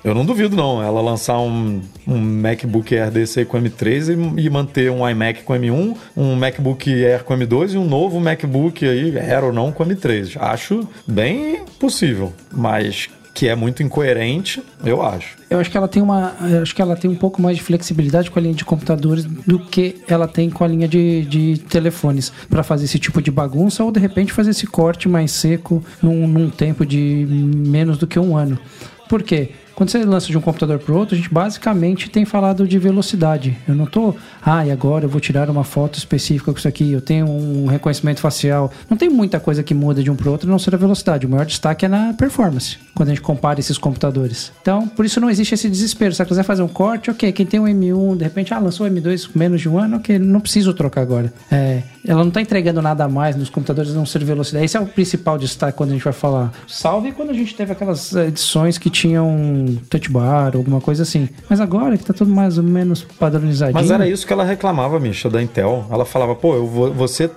[0.04, 0.82] eu não duvido, não.
[0.82, 5.54] Ela lançar um, um MacBook Air aí com M3 e, e manter um iMac com
[5.54, 9.86] M1, um MacBook Air com M2 e um novo MacBook aí, Air ou não, com
[9.86, 10.38] M3.
[10.40, 15.38] Acho bem possível, mas que é muito incoerente, eu acho.
[15.50, 16.36] Eu acho que ela tem uma.
[16.62, 19.60] Acho que ela tem um pouco mais de flexibilidade com a linha de computadores do
[19.60, 23.84] que ela tem com a linha de, de telefones para fazer esse tipo de bagunça
[23.84, 28.20] ou de repente fazer esse corte mais seco num, num tempo de menos do que
[28.20, 28.60] um ano.
[29.08, 29.52] Por quê?
[29.80, 33.58] Quando você lança de um computador para outro, a gente basicamente tem falado de velocidade.
[33.66, 34.14] Eu não tô,
[34.46, 37.66] ah, e agora eu vou tirar uma foto específica com isso aqui, eu tenho um
[37.66, 38.74] reconhecimento facial.
[38.90, 41.26] Não tem muita coisa que muda de um para outro, não ser a velocidade.
[41.26, 44.52] O maior destaque é na performance, quando a gente compara esses computadores.
[44.62, 46.12] Então, por isso não existe esse desespero.
[46.12, 48.86] Se você quiser fazer um corte, ok, quem tem um M1, de repente, ah, lançou
[48.86, 51.34] o M2 com menos de um ano, ok, não preciso trocar agora.
[51.50, 54.66] É, ela não está entregando nada a mais nos computadores, não ser velocidade.
[54.66, 56.52] Esse é o principal destaque quando a gente vai falar.
[56.68, 61.30] Salve quando a gente teve aquelas edições que tinham touch bar, alguma coisa assim.
[61.50, 63.74] Mas agora que tá tudo mais ou menos padronizadinho.
[63.74, 65.86] Mas era isso que ela reclamava, Misha, da Intel.
[65.92, 67.30] Ela falava, pô, eu vou, você,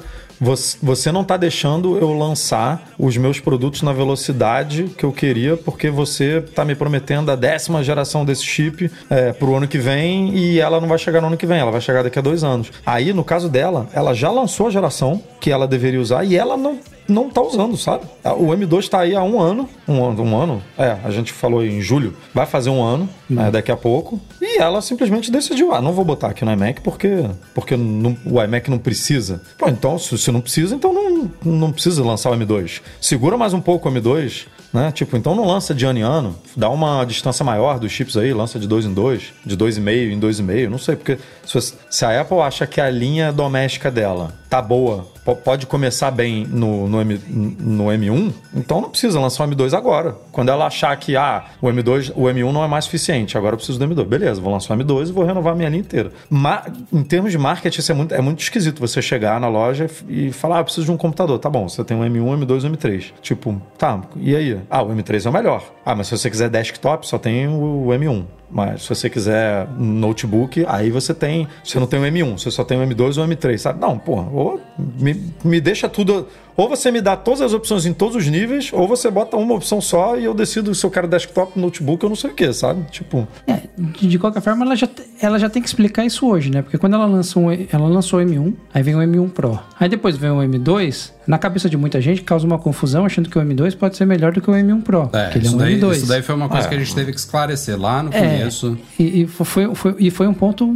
[0.82, 5.88] você, não tá deixando eu lançar os meus produtos na velocidade que eu queria, porque
[5.88, 10.58] você tá me prometendo a décima geração desse chip é, pro ano que vem e
[10.58, 12.72] ela não vai chegar no ano que vem, ela vai chegar daqui a dois anos.
[12.84, 16.56] Aí, no caso dela, ela já lançou a geração que ela deveria usar e ela
[16.56, 16.78] não
[17.08, 18.04] não tá usando, sabe?
[18.38, 19.68] O M2 tá aí há um ano.
[19.88, 20.62] Um ano, um ano?
[20.78, 22.14] É, a gente falou em julho.
[22.32, 24.20] Vai fazer um ano, né, daqui a pouco.
[24.40, 27.24] E ela simplesmente decidiu: ah, não vou botar aqui no iMac porque,
[27.54, 29.42] porque não- o iMac não precisa.
[29.58, 32.80] Pô, então, se, se não precisa, então não, não precisa lançar o M2.
[33.00, 34.46] Segura mais um pouco o M2.
[34.72, 34.90] Né?
[34.90, 38.32] Tipo, então não lança de ano em ano, dá uma distância maior dos chips aí,
[38.32, 40.96] lança de dois em dois, de dois e meio em dois e meio, não sei,
[40.96, 45.08] porque se, se a Apple acha que a linha doméstica dela tá boa,
[45.44, 47.20] pode começar bem no, no, M,
[47.60, 50.16] no M1, então não precisa lançar o M2 agora.
[50.32, 53.56] Quando ela achar que ah, o M2, o M1 não é mais suficiente, agora eu
[53.56, 54.04] preciso do M2.
[54.04, 56.10] Beleza, vou lançar o M2 e vou renovar a minha linha inteira.
[56.28, 59.88] Ma- em termos de marketing, isso é muito, é muito esquisito você chegar na loja
[60.08, 61.38] e falar, ah, eu preciso de um computador.
[61.38, 63.12] Tá bom, você tem um M1, M2 e um M3.
[63.20, 64.58] Tipo, tá, e aí?
[64.68, 65.64] Ah, o M3 é o melhor.
[65.84, 68.24] Ah, mas se você quiser desktop, só tem o M1.
[68.52, 71.48] Mas se você quiser notebook, aí você tem.
[71.64, 73.80] Você não tem o M1, você só tem o M2 ou o M3, sabe?
[73.80, 76.28] Não, porra, ou me, me deixa tudo.
[76.56, 79.54] Ou você me dá todas as opções em todos os níveis, ou você bota uma
[79.54, 82.52] opção só e eu decido se eu quero desktop, notebook, eu não sei o que,
[82.52, 82.82] sabe?
[82.90, 84.88] Tipo, É, de, de qualquer forma, ela já,
[85.20, 86.62] ela já tem que explicar isso hoje, né?
[86.62, 89.58] Porque quando ela lançou, um, ela lançou o M1, aí vem o M1 Pro.
[89.80, 93.38] Aí depois vem o M2, na cabeça de muita gente causa uma confusão achando que
[93.38, 95.08] o M2 pode ser melhor do que o M1 Pro.
[95.12, 95.92] É, porque ele é isso, um daí, M2.
[95.96, 96.68] isso daí foi uma coisa É.
[96.68, 98.76] que a gente teve que esclarecer lá no É, começo.
[98.98, 100.74] E, e foi, foi- e foi um ponto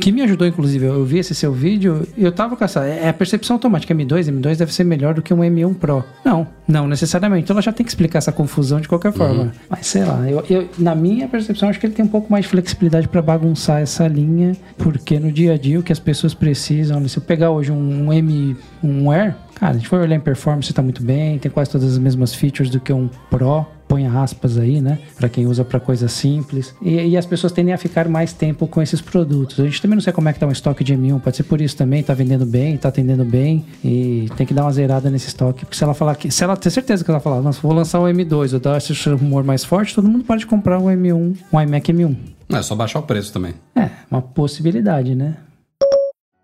[0.00, 0.86] que me ajudou, inclusive.
[0.86, 2.84] Eu, eu vi esse seu vídeo e eu tava com essa.
[2.84, 3.94] É a percepção automática.
[3.94, 6.04] M2, M2 deve ser melhor do que um M1 Pro.
[6.24, 7.44] Não, não necessariamente.
[7.44, 9.52] Então ela já tem que explicar essa confusão de qualquer forma.
[9.68, 12.44] Mas sei lá, eu, eu- na minha percepção, acho que ele tem um pouco mais
[12.44, 16.34] de flexibilidade para bagunçar essa linha, porque no dia a dia o que as pessoas
[16.34, 17.06] precisam.
[17.08, 20.20] Se eu pegar hoje um, um M, um Air, cara, a gente foi olhar em
[20.20, 24.06] performance, tá muito bem, tem quase todas as mesmas features do que um Pro põe
[24.06, 24.98] aspas aí, né?
[25.16, 26.74] Pra quem usa pra coisa simples.
[26.82, 29.58] E, e as pessoas tendem a ficar mais tempo com esses produtos.
[29.58, 31.44] A gente também não sabe como é que tá o estoque de M1, pode ser
[31.44, 35.10] por isso também, tá vendendo bem, tá atendendo bem e tem que dar uma zerada
[35.10, 37.60] nesse estoque, porque se ela falar que, se ela ter certeza que ela falar, nossa,
[37.60, 40.86] vou lançar o M2, eu dar esse rumor mais forte, todo mundo pode comprar um
[40.86, 42.16] M1, um iMac M1.
[42.50, 43.54] É só baixar o preço também.
[43.74, 45.36] É, uma possibilidade, né?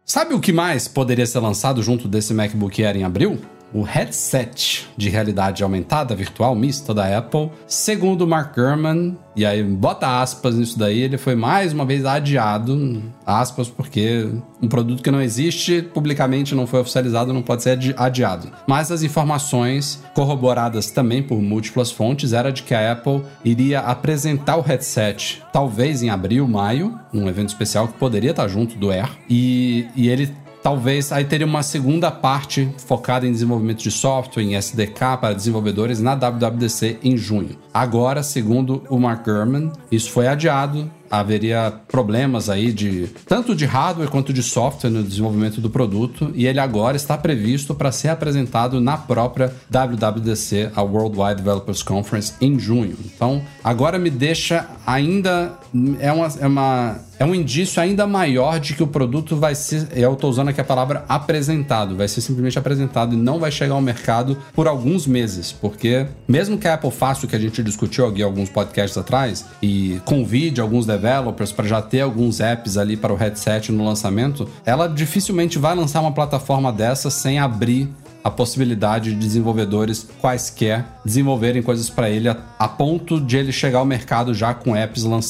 [0.04, 3.38] Sabe o que mais poderia ser lançado junto desse MacBook Air em abril?
[3.72, 10.22] O headset de realidade aumentada virtual mista da Apple, segundo Mark Gurman, e aí bota
[10.22, 14.28] aspas nisso daí, ele foi mais uma vez adiado, aspas, porque
[14.62, 18.48] um produto que não existe, publicamente não foi oficializado, não pode ser adiado.
[18.66, 24.56] Mas as informações, corroboradas também por múltiplas fontes, era de que a Apple iria apresentar
[24.56, 29.10] o headset, talvez em abril, maio, num evento especial que poderia estar junto do Air,
[29.28, 34.56] e, e ele Talvez aí teria uma segunda parte focada em desenvolvimento de software, em
[34.56, 37.58] SDK para desenvolvedores na WWDC em junho.
[37.72, 40.90] Agora, segundo o Mark Gurman, isso foi adiado
[41.20, 46.46] haveria problemas aí de tanto de hardware quanto de software no desenvolvimento do produto e
[46.46, 52.58] ele agora está previsto para ser apresentado na própria WWDC, a Worldwide Developers Conference, em
[52.58, 52.96] junho.
[53.04, 55.52] Então, agora me deixa ainda
[56.00, 59.88] é uma, é uma é um indício ainda maior de que o produto vai ser,
[59.94, 63.74] eu estou usando aqui a palavra apresentado, vai ser simplesmente apresentado e não vai chegar
[63.74, 67.62] ao mercado por alguns meses, porque mesmo que a Apple faça o que a gente
[67.62, 72.96] discutiu aqui alguns podcasts atrás e convide alguns developers para já ter alguns apps ali
[72.96, 77.88] para o headset no lançamento, ela dificilmente vai lançar uma plataforma dessa sem abrir
[78.24, 83.80] a possibilidade de desenvolvedores quaisquer desenvolverem coisas para ele a, a, ponto de ele chegar
[83.80, 85.20] ao mercado já com apps, uma,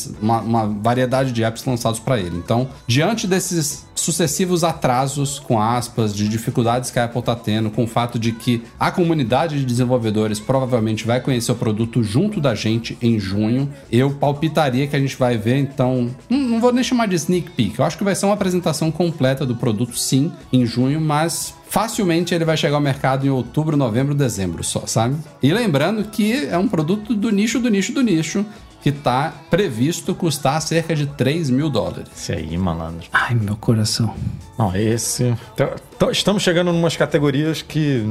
[0.41, 2.37] uma variedade de apps lançados para ele.
[2.37, 7.85] Então, diante desses sucessivos atrasos, com aspas, de dificuldades que a Apple está tendo, com
[7.85, 12.55] o fato de que a comunidade de desenvolvedores provavelmente vai conhecer o produto junto da
[12.55, 16.83] gente em junho, eu palpitaria que a gente vai ver, então, não, não vou nem
[16.83, 20.33] chamar de sneak peek, eu acho que vai ser uma apresentação completa do produto sim
[20.53, 25.17] em junho, mas facilmente ele vai chegar ao mercado em outubro, novembro, dezembro só, sabe?
[25.43, 28.47] E lembrando que é um produto do nicho do nicho do nicho
[28.85, 32.07] que está previsto custar cerca de 3 mil dólares.
[32.15, 33.09] Isso aí, malandro.
[33.11, 34.15] Ai, meu coração.
[34.59, 35.35] Não, esse.
[35.97, 38.05] Então, estamos chegando em umas categorias que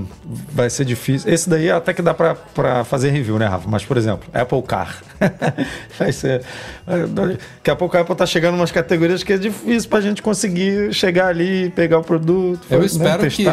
[0.51, 1.31] vai ser difícil.
[1.31, 3.69] Esse daí até que dá para fazer review, né, Rafa?
[3.69, 5.01] Mas, por exemplo, Apple Car.
[5.99, 6.43] vai ser.
[6.85, 10.01] Daqui a pouco a Apple tá chegando em umas categorias que é difícil para a
[10.01, 12.65] gente conseguir chegar ali, pegar o produto.
[12.69, 13.45] Eu né, espero que,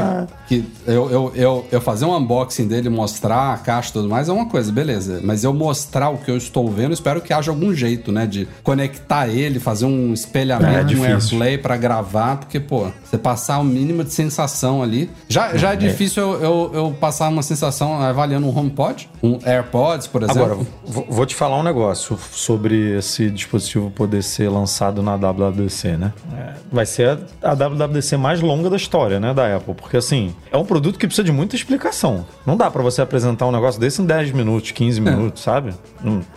[0.49, 4.29] que eu, eu, eu, eu fazer um unboxing dele, mostrar a caixa e tudo mais
[4.29, 5.21] é uma coisa, beleza.
[5.23, 8.49] Mas eu mostrar o que eu estou vendo, espero que haja algum jeito, né, de
[8.63, 13.65] conectar ele, fazer um espelhamento, é, um AirPlay para gravar, porque, pô, você passar o
[13.65, 15.11] mínimo de sensação ali.
[15.29, 19.39] Já, já é, é difícil eu, eu, eu, passar uma sensação avaliando um HomePod, um
[19.45, 20.43] AirPods, por exemplo.
[20.43, 20.67] Agora,
[21.09, 26.13] vou te falar um negócio sobre esse dispositivo poder ser lançado na WWDC, né?
[26.37, 30.35] É, vai ser a, a WWDC mais longa da história, né, da Apple, porque assim,
[30.51, 32.25] é um produto que precisa de muita explicação.
[32.47, 35.03] Não dá para você apresentar um negócio desse em 10 minutos, 15 é.
[35.03, 35.45] minutos, é.
[35.45, 35.75] sabe?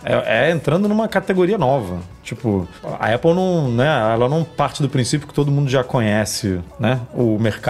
[0.04, 1.98] É, é entrando numa categoria nova.
[2.24, 2.66] Tipo,
[2.98, 7.00] a Apple não, né, ela não parte do princípio que todo mundo já conhece, né,
[7.12, 7.64] o mercado,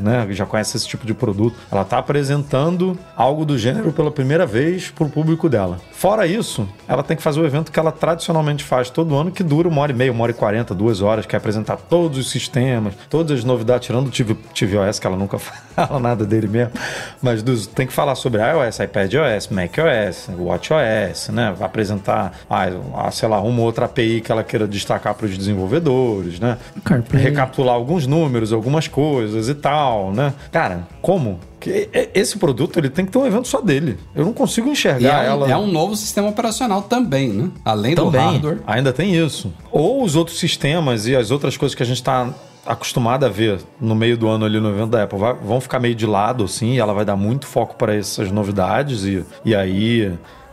[0.00, 1.56] né, já conhece esse tipo de produto.
[1.70, 5.78] Ela está apresentando algo do gênero pela primeira vez para o público dela.
[5.92, 9.42] Fora isso, ela tem que fazer o evento que ela tradicionalmente faz todo ano, que
[9.42, 12.18] dura uma hora e meia, uma hora e quarenta, duas horas, que é apresentar todos
[12.18, 15.38] os sistemas, todas as novidades, tirando o TV, tvOS, que ela nunca
[15.74, 16.72] fala nada dele mesmo,
[17.20, 23.28] mas dos, tem que falar sobre iOS, iPadOS, macOS, WatchOS, né, vai apresentar, ah, sei
[23.28, 26.58] lá, uma outra API que ela queira destacar para os desenvolvedores, né?
[26.84, 27.22] CarPlay.
[27.22, 30.34] Recapitular alguns números, algumas coisas e tal, né?
[30.50, 31.38] Cara, como?
[31.58, 33.98] Que esse produto ele tem que ter um evento só dele.
[34.14, 35.50] Eu não consigo enxergar é, ela.
[35.50, 37.50] É um novo sistema operacional também, né?
[37.64, 38.58] Além também, do hardware.
[38.66, 39.52] Ainda tem isso.
[39.70, 42.32] Ou os outros sistemas e as outras coisas que a gente está
[42.64, 45.80] acostumado a ver no meio do ano ali no evento da Apple vai, vão ficar
[45.80, 49.54] meio de lado, assim, e ela vai dar muito foco para essas novidades e, e
[49.54, 50.12] aí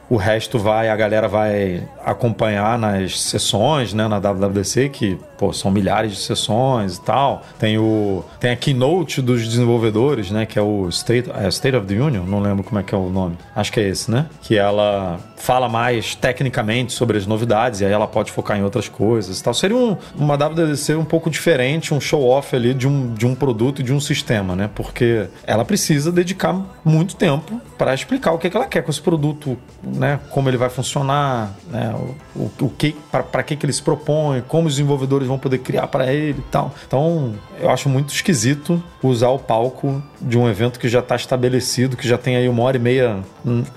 [0.10, 5.70] o resto vai, a galera vai acompanhar nas sessões, né, na WWDC, que pô, são
[5.70, 7.44] milhares de sessões e tal.
[7.60, 11.86] Tem o tem a keynote dos desenvolvedores, né, que é o State, é State of
[11.86, 13.38] the Union, não lembro como é que é o nome.
[13.56, 14.28] Acho que é esse, né?
[14.42, 18.90] Que ela fala mais tecnicamente sobre as novidades e aí ela pode focar em outras
[18.90, 19.54] coisas e tal.
[19.54, 23.36] Seria um, uma WWDC um pouco diferente, um show off ali de um, de um
[23.36, 24.70] produto e de um sistema, né?
[24.74, 29.02] Porque ela precisa dedicar muito tempo para explicar o que, que ela quer com esse
[29.02, 29.58] produto,
[29.98, 30.20] né?
[30.32, 31.94] Como ele vai funcionar, né?
[32.36, 35.88] O, o, que para que, que ele se propõe, como os desenvolvedores vão poder criar
[35.88, 36.74] para ele e tal.
[36.86, 41.96] Então, eu acho muito esquisito usar o palco de um evento que já está estabelecido,
[41.96, 43.20] que já tem aí uma hora e meia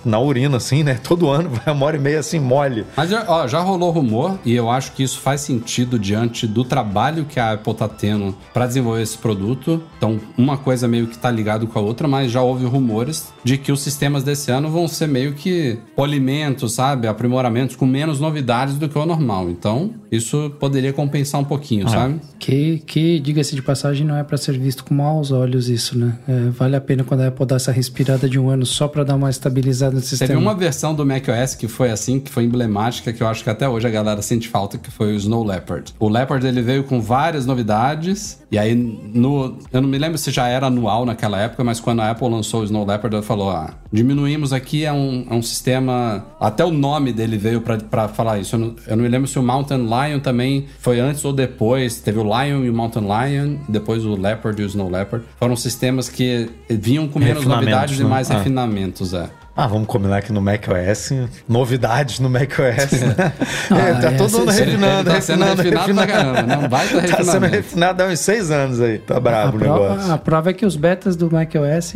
[0.04, 0.98] na urina, assim, né?
[1.02, 2.86] Todo ano vai uma hora e meia assim, mole.
[2.96, 7.24] Mas ó, já rolou rumor, e eu acho que isso faz sentido diante do trabalho
[7.24, 9.82] que a Apple tá tendo para desenvolver esse produto.
[9.96, 13.56] Então, uma coisa meio que tá ligado com a outra, mas já houve rumores de
[13.56, 15.78] que os sistemas desse ano vão ser meio que
[16.11, 17.06] polimentos, sabe?
[17.06, 19.48] Aprimoramentos com menos novidades do que o normal.
[19.48, 22.20] Então, Isso poderia compensar um pouquinho, sabe?
[22.38, 26.18] Que, que diga-se de passagem, não é para ser visto com maus olhos isso, né?
[26.26, 29.04] É, vale a pena quando a Apple dá essa respirada de um ano só para
[29.04, 30.26] dar uma estabilizada no sistema.
[30.26, 33.50] Teve uma versão do macOS que foi assim, que foi emblemática, que eu acho que
[33.50, 35.94] até hoje a galera sente falta, que foi o Snow Leopard.
[36.00, 39.57] O Leopard ele veio com várias novidades, e aí no.
[39.72, 42.62] Eu não me lembro se já era anual naquela época, mas quando a Apple lançou
[42.62, 46.24] o Snow Leopard, ela falou: ah, diminuímos aqui, é um, é um sistema.
[46.40, 48.57] Até o nome dele veio pra, pra falar isso.
[48.57, 52.01] Eu não, eu não me lembro se o Mountain Lion também foi antes ou depois.
[52.01, 55.24] Teve o Lion e o Mountain Lion, depois o Leopard e o Snow Leopard.
[55.38, 58.09] Foram sistemas que vinham com menos novidades e né?
[58.09, 58.38] mais Ah.
[58.38, 59.30] refinamentos, é.
[59.62, 61.11] Ah, vamos combinar que no macOS,
[61.48, 62.92] novidades no macOS.
[62.92, 63.32] né?
[63.70, 66.42] Ah, É, tá é, todo mundo ele- refinando, ele tá sendo refinando, refinado pra caramba,
[66.42, 66.56] né?
[66.58, 68.98] Um baita Tá sendo refinado há uns seis anos aí.
[68.98, 70.12] Tá brabo o prova, negócio.
[70.12, 71.92] a prova é que os betas do macOS,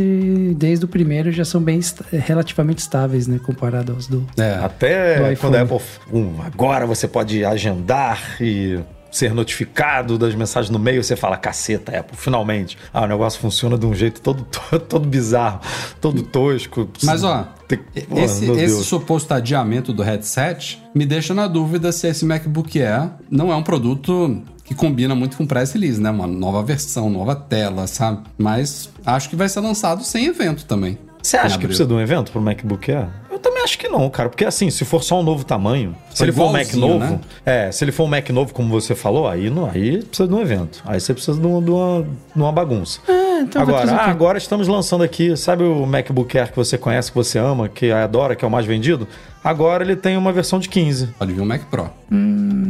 [0.57, 3.39] desde o primeiro, já são bem est- relativamente estáveis, né?
[3.45, 4.25] Comparado aos do.
[4.39, 4.55] É.
[4.63, 5.81] Até Do quando a Apple.
[6.13, 8.79] um, agora você pode agendar e
[9.17, 12.77] ser notificado das mensagens no meio, você fala, caceta, Apple, finalmente.
[12.93, 14.45] Ah, o negócio funciona de um jeito todo,
[14.89, 15.61] todo, bizarro,
[16.01, 16.89] todo tosco.
[17.03, 17.81] Mas ó, Tem-
[18.17, 23.53] esse, esse suposto adiamento do headset me deixa na dúvida se esse MacBook Air não
[23.53, 26.11] é um produto que combina muito com press release, né?
[26.11, 28.23] Uma nova versão, nova tela, sabe?
[28.39, 30.99] Mas acho que vai ser lançado sem evento também.
[31.25, 33.07] Você acha que precisa de um evento pro MacBook Air?
[33.31, 34.29] Eu também acho que não, cara.
[34.29, 37.21] Porque assim, se for só um novo tamanho, se ele for um Mac novo, né?
[37.47, 40.35] é, se ele for um Mac novo, como você falou, aí, não, aí precisa de
[40.35, 40.83] um evento.
[40.85, 43.01] Aí você precisa de uma, de uma, de uma bagunça.
[43.09, 47.11] É, então agora, ah, agora estamos lançando aqui, sabe o MacBook Air que você conhece,
[47.11, 49.09] que você ama, que adora, que é o mais vendido?
[49.43, 51.07] Agora ele tem uma versão de 15.
[51.19, 51.89] Pode vir um Mac Pro.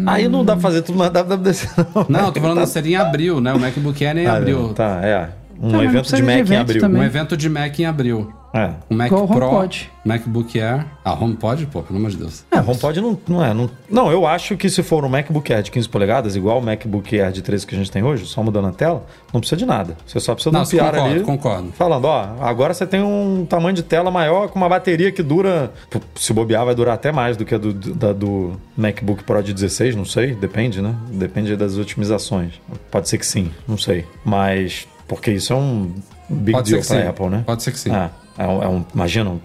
[0.07, 2.07] Aí não dá pra fazer tudo na WWDC, não.
[2.09, 3.52] Não, eu tô falando seria em abril, né?
[3.52, 4.72] O MacBook Air é em Ah, abril.
[4.74, 5.28] Tá, é.
[5.61, 6.80] Um Tá, mas não evento de precisa de Mac em abril.
[6.80, 7.00] também.
[7.00, 8.32] Um evento de Mac em abril.
[8.57, 8.70] É.
[8.88, 9.90] O Mac Igual Pro, HomePod.
[10.05, 10.86] MacBook Air.
[11.05, 11.66] Ah, HomePod?
[11.66, 12.44] Pô, pelo amor de Deus.
[12.52, 13.52] É, HomePod não, não é.
[13.52, 16.62] Não, não, eu acho que se for um MacBook Air de 15 polegadas, igual o
[16.62, 19.57] MacBook Air de 13 que a gente tem hoje, só mudando a tela, não precisa
[19.59, 19.96] de nada.
[20.07, 21.20] Você só precisa Não, de um PR concordo, ali.
[21.24, 21.72] concordo.
[21.72, 25.72] Falando, ó, agora você tem um tamanho de tela maior com uma bateria que dura.
[26.14, 29.52] Se bobear, vai durar até mais do que a do, da- do MacBook Pro de
[29.52, 30.94] 16, não sei, depende, né?
[31.11, 32.52] Depende das otimizações.
[32.88, 34.05] Pode ser que sim, não sei.
[34.24, 34.86] Mas.
[35.09, 35.92] Porque isso é um
[36.28, 37.07] big Pode deal pra sim.
[37.09, 37.42] Apple, né?
[37.46, 37.90] Pode ser que sim.
[37.94, 39.40] É, é um, é um- imagina, um-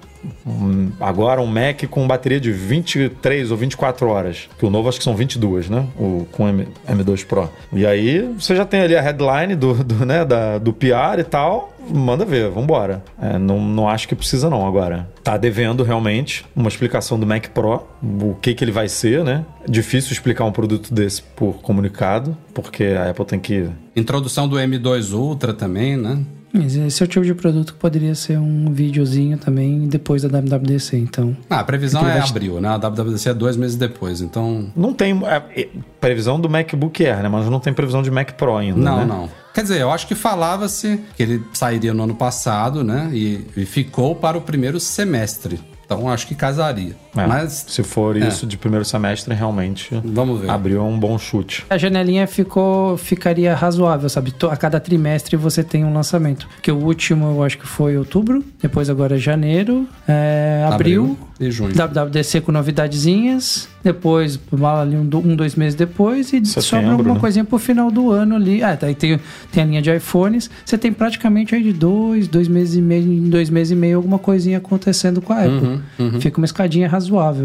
[0.99, 4.49] agora um Mac com bateria de 23 ou 24 horas.
[4.57, 5.85] Que o novo acho que são 22, né?
[5.97, 7.49] O, com M, M2 Pro.
[7.73, 11.23] E aí você já tem ali a headline do, do, né, da, do PR e
[11.23, 11.73] tal.
[11.89, 13.03] Manda ver, vambora.
[13.19, 15.09] É, não, não acho que precisa não agora.
[15.23, 19.45] Tá devendo realmente uma explicação do Mac Pro, o que que ele vai ser, né?
[19.67, 25.13] Difícil explicar um produto desse por comunicado, porque a Apple tem que Introdução do M2
[25.13, 26.19] Ultra também, né?
[26.53, 30.27] Mas esse é o tipo de produto que poderia ser um videozinho também depois da
[30.39, 31.35] WWDC, então.
[31.49, 32.69] Ah, a previsão é vai- abril, né?
[32.69, 34.67] A WWDC é dois meses depois, então...
[34.75, 35.69] Não tem é, é,
[36.01, 37.29] previsão do MacBook Air, né?
[37.29, 39.05] Mas não tem previsão de Mac Pro ainda, Não, né?
[39.05, 39.29] não.
[39.53, 43.09] Quer dizer, eu acho que falava-se que ele sairia no ano passado, né?
[43.13, 45.59] E, e ficou para o primeiro semestre.
[45.85, 46.95] Então acho que casaria.
[47.15, 48.27] É, Mas se for É.
[48.27, 50.49] isso de primeiro semestre, realmente vamos ver.
[50.49, 51.65] abriu um bom chute.
[51.69, 54.33] A janelinha ficou, ficaria razoável, sabe?
[54.49, 56.47] A cada trimestre você tem um lançamento.
[56.61, 61.49] Que o último eu acho que foi outubro, depois agora é janeiro, é, abril, e
[61.49, 61.73] junho.
[61.73, 64.37] WWDC com novidadezinhas, depois
[64.81, 67.19] ali um, do- um, dois meses depois e Setembro, sobra alguma né?
[67.19, 68.61] coisinha pro final do ano ali.
[68.61, 69.19] Ah, daí tem,
[69.51, 70.49] tem a linha de iPhones.
[70.65, 73.97] Você tem praticamente aí de dois, dois meses e meio, em dois meses e meio
[73.97, 75.79] alguma coisinha acontecendo com a Apple.
[75.97, 76.98] Uhum, Fica uma escadinha razoável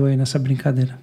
[0.07, 0.99] aí nessa brincadeira.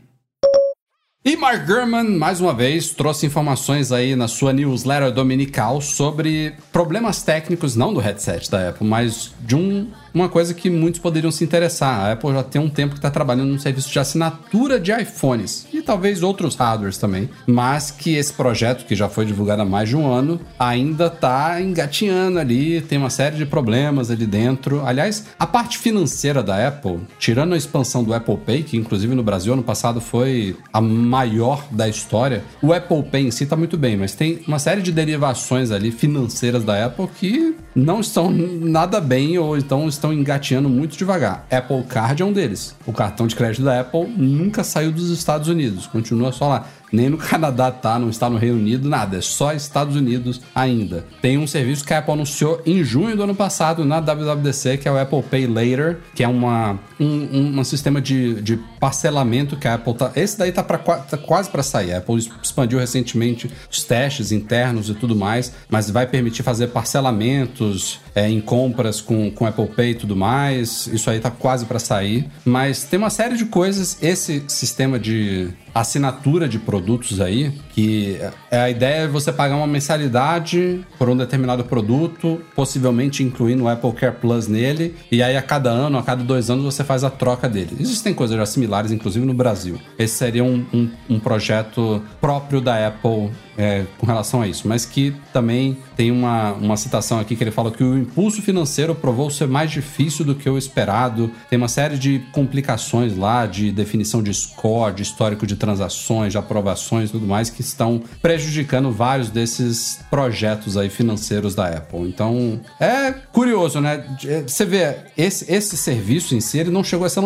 [1.23, 7.21] E Mark Gurman, mais uma vez, trouxe informações aí na sua newsletter dominical sobre problemas
[7.21, 11.43] técnicos, não do headset da Apple, mas de um, uma coisa que muitos poderiam se
[11.43, 11.99] interessar.
[11.99, 15.67] A Apple já tem um tempo que está trabalhando num serviço de assinatura de iPhones
[15.73, 19.89] e talvez outros hardwares também, mas que esse projeto, que já foi divulgado há mais
[19.89, 24.85] de um ano, ainda está engatinhando ali, tem uma série de problemas ali dentro.
[24.85, 29.23] Aliás, a parte financeira da Apple, tirando a expansão do Apple Pay, que inclusive no
[29.23, 33.77] Brasil ano passado foi a maior da história, o Apple Pay em si tá muito
[33.77, 38.99] bem, mas tem uma série de derivações ali financeiras da Apple que não estão nada
[38.99, 41.45] bem ou então estão engateando muito devagar.
[41.51, 42.75] Apple Card é um deles.
[42.85, 46.67] O cartão de crédito da Apple nunca saiu dos Estados Unidos, continua só lá.
[46.91, 49.17] Nem no Canadá tá, não está no Reino Unido, nada.
[49.17, 51.05] É só Estados Unidos ainda.
[51.21, 54.87] Tem um serviço que a Apple anunciou em junho do ano passado na WWDC, que
[54.87, 59.67] é o Apple Pay Later, que é uma, um, um, sistema de, de parcelamento que
[59.67, 60.11] a Apple tá.
[60.15, 61.93] Esse daí tá, pra, tá quase para sair.
[61.93, 67.99] A Apple expandiu recentemente os testes internos e tudo mais, mas vai permitir fazer parcelamentos
[68.13, 70.87] é, em compras com, com Apple Pay e tudo mais.
[70.87, 72.29] Isso aí tá quase para sair.
[72.43, 73.97] Mas tem uma série de coisas.
[74.01, 76.80] Esse sistema de assinatura de produtos
[77.21, 78.19] aí, que
[78.49, 83.69] é a ideia é você pagar uma mensalidade por um determinado produto, possivelmente incluindo o
[83.69, 87.03] Apple Care Plus nele, e aí a cada ano, a cada dois anos você faz
[87.03, 87.77] a troca dele.
[87.79, 89.79] Existem coisas já similares, inclusive no Brasil.
[89.97, 94.85] Esse seria um, um, um projeto próprio da Apple é, com relação a isso, mas
[94.85, 99.29] que também tem uma, uma citação aqui que ele fala que o impulso financeiro provou
[99.29, 101.31] ser mais difícil do que o esperado.
[101.49, 106.37] Tem uma série de complicações lá de definição de score, de histórico de transações, de
[106.71, 112.01] aprovações e tudo mais que estão prejudicando vários desses projetos aí financeiros da Apple.
[112.01, 114.03] Então é curioso, né?
[114.45, 117.21] Você vê, esse, esse serviço em si ele não chegou a ser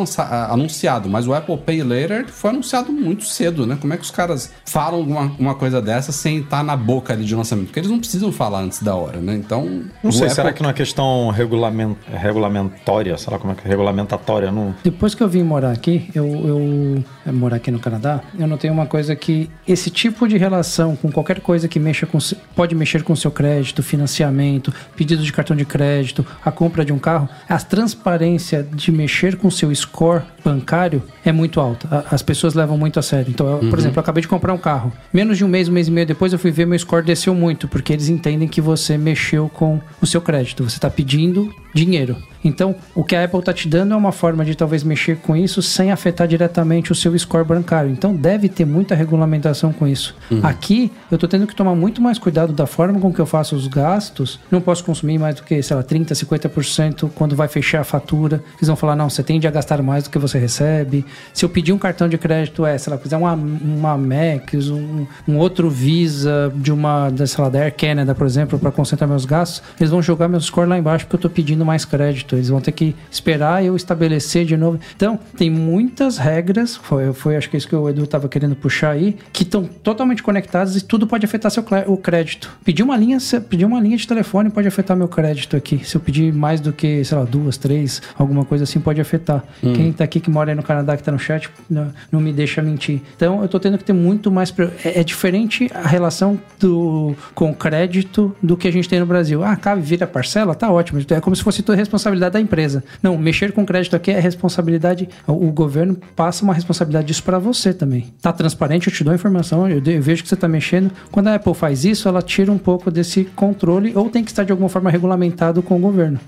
[0.49, 3.77] anunciado, mas o Apple Pay Later foi anunciado muito cedo, né?
[3.79, 7.23] Como é que os caras falam uma, uma coisa dessa sem estar na boca ali
[7.23, 7.67] de lançamento?
[7.67, 9.35] Porque eles não precisam falar antes da hora, né?
[9.35, 9.83] Então.
[10.03, 10.35] Não sei, Apple...
[10.35, 11.95] será que não é questão regulament...
[12.11, 13.17] regulamentória?
[13.17, 13.69] Sei lá como é que é?
[13.69, 14.51] Regulamentatória?
[14.51, 14.75] Não...
[14.83, 18.69] Depois que eu vim morar aqui, eu, eu, eu morar aqui no Canadá, eu notei
[18.69, 19.34] uma coisa que
[19.67, 22.17] esse tipo de relação com qualquer coisa que mexa com
[22.55, 26.99] pode mexer com seu crédito, financiamento, pedido de cartão de crédito, a compra de um
[26.99, 32.05] carro, a transparência de mexer com seu score bancário é muito alta.
[32.11, 33.29] As pessoas levam muito a sério.
[33.29, 33.69] Então, eu, uhum.
[33.69, 34.91] por exemplo, eu acabei de comprar um carro.
[35.11, 37.33] Menos de um mês, um mês e meio depois, eu fui ver meu score desceu
[37.33, 40.63] muito, porque eles entendem que você mexeu com o seu crédito.
[40.63, 42.15] Você está pedindo dinheiro.
[42.43, 45.35] Então, o que a Apple está te dando é uma forma de talvez mexer com
[45.35, 47.89] isso sem afetar diretamente o seu score bancário.
[47.89, 50.15] Então, deve ter muita regulamentação com isso.
[50.29, 50.41] Uhum.
[50.43, 53.55] Aqui, eu estou tendo que tomar muito mais cuidado da forma com que eu faço
[53.55, 54.39] os gastos.
[54.51, 58.43] Não posso consumir mais do que, sei lá, 30%, 50% quando vai fechar a fatura.
[58.57, 61.03] Eles vão falar, não, você tende a gastar mais do que você recebe.
[61.33, 65.07] Se eu pedir um cartão de crédito, é, sei lá, quiser uma, uma Max, um,
[65.27, 69.25] um outro Visa de uma, sei lá, da Air Canada, por exemplo, para concentrar meus
[69.25, 72.35] gastos, eles vão jogar meu score lá embaixo porque eu estou pedindo mais crédito.
[72.35, 74.79] Eles vão ter que esperar eu estabelecer de novo.
[74.95, 78.55] Então, tem muitas regras, foi, foi acho que é isso que o Edu estava querendo
[78.55, 82.51] puxar aí, que estão totalmente conectadas e tudo pode afetar seu o crédito.
[82.63, 83.17] Pedir uma linha,
[83.49, 85.81] pedir uma linha de telefone pode afetar meu crédito aqui.
[85.83, 89.43] Se eu pedir mais do que, sei lá, duas, três, alguma coisa assim pode afetar.
[89.63, 89.73] Hum.
[89.73, 92.31] Quem está aqui que mora aí no Canadá, que está no chat, não, não, me
[92.31, 93.01] deixa mentir.
[93.15, 94.53] Então, eu estou tendo que ter muito mais.
[94.83, 99.43] É, é, diferente a relação do, com crédito do que a gente tem no Brasil.
[99.43, 100.55] Ah, cabe vira parcela?
[100.55, 100.99] Tá ótimo.
[101.09, 102.83] É como se fosse toda responsabilidade da empresa.
[103.01, 105.09] Não, mexer com crédito aqui é responsabilidade.
[105.27, 108.13] O governo passa uma responsabilidade disso para você também.
[108.21, 110.91] Tá transparente, eu te dou a informação, eu, vejo que você está mexendo.
[111.11, 114.43] Quando a Apple faz isso, ela tira um pouco desse controle ou tem que estar
[114.43, 116.19] de alguma forma regulamentado com o governo.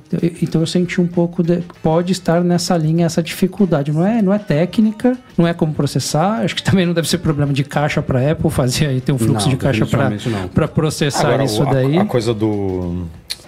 [0.41, 3.91] Então eu senti um pouco de, pode estar nessa linha essa dificuldade.
[3.91, 6.41] Não é, não é técnica, não é como processar.
[6.43, 9.17] Acho que também não deve ser problema de caixa para Apple fazer aí ter um
[9.17, 9.85] fluxo não, de caixa
[10.53, 11.97] para processar Agora, isso daí.
[11.97, 13.05] A, a coisa do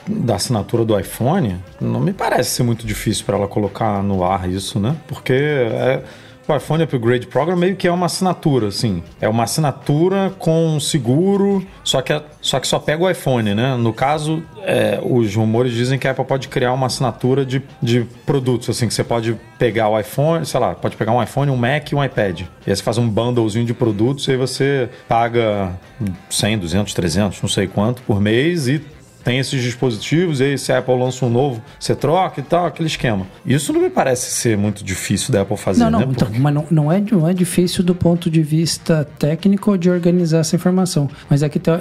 [0.10, 4.50] da assinatura do iPhone, não me parece ser muito difícil para ela colocar no ar
[4.50, 4.96] isso, né?
[5.08, 6.04] Porque é,
[6.48, 9.04] o iPhone Upgrade Program meio que é uma assinatura, assim.
[9.22, 13.76] É uma assinatura com seguro, só que, é, só que só pega o iPhone, né?
[13.76, 18.06] No caso, é, os rumores dizem que a Apple pode criar uma assinatura de, de
[18.26, 21.58] produtos, assim, que você pode pegar o iPhone, sei lá, pode pegar um iPhone, um
[21.58, 22.42] Mac e um iPad.
[22.42, 25.78] E aí você faz um bundlezinho de produtos e aí você paga
[26.30, 28.82] 100, 200, 300, não sei quanto por mês e
[29.30, 32.66] tem esses dispositivos, e aí se a Apple lança um novo, você troca e tal,
[32.66, 33.28] aquele esquema.
[33.46, 36.08] Isso não me parece ser muito difícil da Apple fazer, não, não, né?
[36.10, 40.40] Então, mas não, não, é, não é difícil do ponto de vista técnico de organizar
[40.40, 41.08] essa informação.
[41.30, 41.80] Mas aqui tá,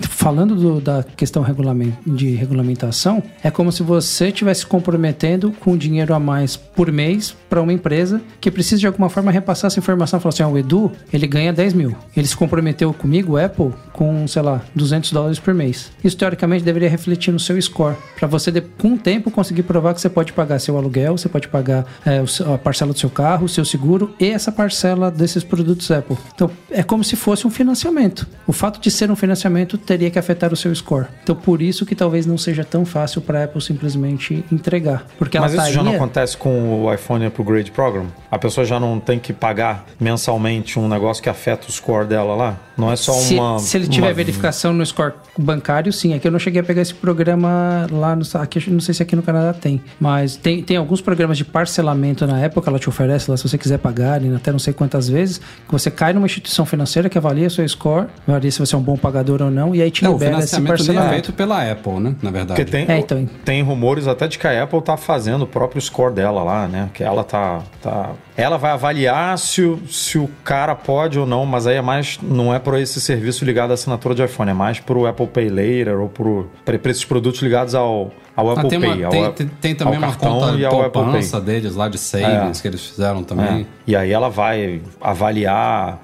[0.00, 6.12] falando do, da questão regulament, de regulamentação, é como se você estivesse comprometendo com dinheiro
[6.12, 10.18] a mais por mês para uma empresa que precisa de alguma forma repassar essa informação.
[10.18, 11.94] Falar assim, ah, o Edu, ele ganha 10 mil.
[12.16, 15.92] Ele se comprometeu comigo, Apple, com, sei lá, 200 dólares por mês.
[16.02, 20.00] Isso, teoricamente, deveria refletir no seu score, para você, com o tempo, conseguir provar que
[20.00, 23.48] você pode pagar seu aluguel, você pode pagar é, a parcela do seu carro, o
[23.48, 26.16] seu seguro e essa parcela desses produtos Apple.
[26.34, 28.26] Então, é como se fosse um financiamento.
[28.46, 31.06] O fato de ser um financiamento teria que afetar o seu score.
[31.22, 35.06] Então, por isso que talvez não seja tão fácil para a Apple simplesmente entregar.
[35.18, 35.74] Porque Mas isso taria...
[35.74, 38.06] já não acontece com o iPhone Upgrade Program?
[38.30, 42.34] A pessoa já não tem que pagar mensalmente um negócio que afeta o score dela
[42.34, 42.56] lá?
[42.76, 43.58] Não é só uma.
[43.58, 44.14] Se ele tiver uma...
[44.14, 46.14] verificação no score bancário, sim.
[46.14, 48.22] É que eu não cheguei a pegar esse programa lá no.
[48.34, 49.80] Aqui, não sei se aqui no Canadá tem.
[50.00, 53.58] Mas tem, tem alguns programas de parcelamento na época, ela te oferece lá, se você
[53.58, 57.48] quiser pagar, até não sei quantas vezes, que você cai numa instituição financeira que avalia
[57.50, 60.38] seu score, avalia se você é um bom pagador ou não, e aí te libera
[60.38, 61.08] esse parcelamento.
[61.08, 62.14] é feito pela Apple, né?
[62.22, 62.60] Na verdade.
[62.60, 63.28] Porque tem, é, então...
[63.44, 66.90] tem rumores até de que a Apple tá fazendo o próprio score dela lá, né?
[66.92, 67.62] Que ela tá.
[67.80, 71.82] tá ela vai avaliar se o, se o cara pode ou não, mas aí é
[71.82, 72.18] mais.
[72.22, 75.26] Não é para esse serviço ligado à assinatura de iPhone, é mais para o Apple
[75.26, 78.80] Pay Later ou para pro, pra, pra esses produtos ligados ao, ao Ah, Apple tem,
[78.80, 78.90] Pay.
[79.04, 80.70] uma- ao tem- tem- também uma conta e Pay.
[80.70, 82.62] poupança deles lá de savings É.
[82.62, 83.62] que eles fizeram também.
[83.62, 83.66] É.
[83.86, 86.00] E aí ela vai avaliar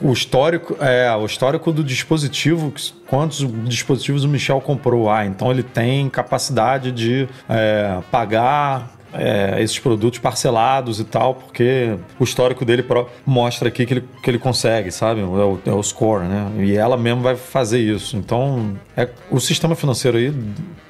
[0.00, 2.72] o histórico, é, o histórico do dispositivo,
[3.08, 5.10] quantos dispositivos o Michel comprou.
[5.10, 11.94] Ah, então ele tem capacidade de é, pagar é, esses produtos parcelados e tal, porque
[12.18, 12.84] o histórico dele
[13.26, 15.20] mostra aqui que ele, que ele consegue, sabe?
[15.20, 16.50] É o, é o score, né?
[16.58, 18.16] E ela mesmo vai fazer isso.
[18.16, 20.34] Então, é, o sistema financeiro aí,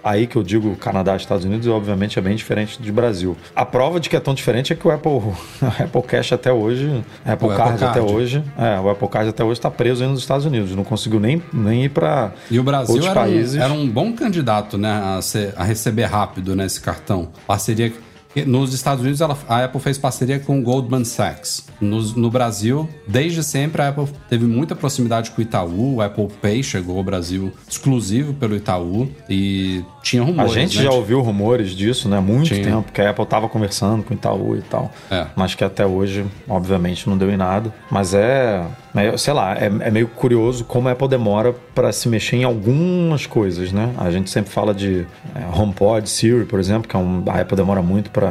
[0.02, 3.36] aí que eu digo Canadá e Estados Unidos, obviamente é bem diferente do Brasil.
[3.54, 5.20] A prova de que é tão diferente é que o Apple,
[5.84, 8.12] Apple Cash até hoje, Apple O Apple Card até Card.
[8.12, 11.20] hoje, é, o Apple Card até hoje está preso aí nos Estados Unidos, não conseguiu
[11.20, 13.60] nem, nem ir para E o Brasil era um, países.
[13.60, 17.28] era um bom candidato né, a, ser- a receber rápido né, esse cartão.
[17.46, 17.92] Parceria.
[18.44, 21.66] Nos Estados Unidos, ela- a Apple fez parceria com o Goldman Sachs.
[21.80, 25.96] Nos- no Brasil, desde sempre, a Apple teve muita proximidade com o Itaú.
[25.96, 30.52] O Apple Pay chegou ao Brasil exclusivo pelo Itaú e tinha A rumores.
[30.52, 32.18] gente né, já ouviu rumores disso, né?
[32.20, 32.64] Muito Tinha.
[32.64, 34.90] tempo que a Apple estava conversando com o Itaú e tal.
[35.10, 35.26] É.
[35.36, 37.72] Mas que até hoje, obviamente, não deu em nada.
[37.90, 38.64] Mas é,
[38.96, 42.44] é, sei lá, é, é meio curioso como a Apple demora para se mexer em
[42.44, 43.92] algumas coisas, né?
[43.98, 47.56] A gente sempre fala de é, HomePod, Siri, por exemplo, que é um, a Apple
[47.56, 48.27] demora muito para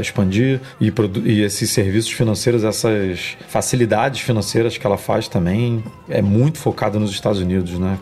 [0.00, 0.92] expandir e,
[1.24, 7.10] e esses serviços financeiros, essas facilidades financeiras que ela faz também, é muito focada nos
[7.10, 7.98] Estados Unidos, né?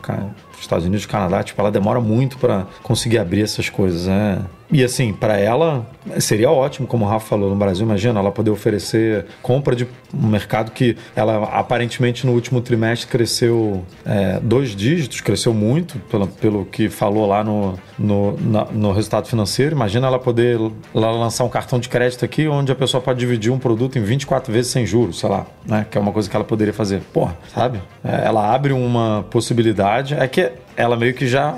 [0.61, 4.45] Estados Unidos Canadá, tipo, ela demora muito para conseguir abrir essas coisas, né?
[4.71, 5.87] E assim, para ela
[6.21, 10.27] seria ótimo, como o Rafa falou no Brasil, imagina ela poder oferecer compra de um
[10.27, 16.65] mercado que ela aparentemente no último trimestre cresceu é, dois dígitos, cresceu muito pelo, pelo
[16.67, 19.75] que falou lá no, no, na- no resultado financeiro.
[19.75, 20.59] Imagina ela poder
[20.95, 24.03] lá lançar um cartão de crédito aqui onde a pessoa pode dividir um produto em
[24.03, 25.87] 24 vezes sem juros, sei lá, né?
[25.91, 27.01] Que é uma coisa que ela poderia fazer.
[27.13, 27.81] Porra, sabe?
[28.05, 30.15] É, ela abre uma possibilidade.
[30.15, 31.57] É que ela meio que já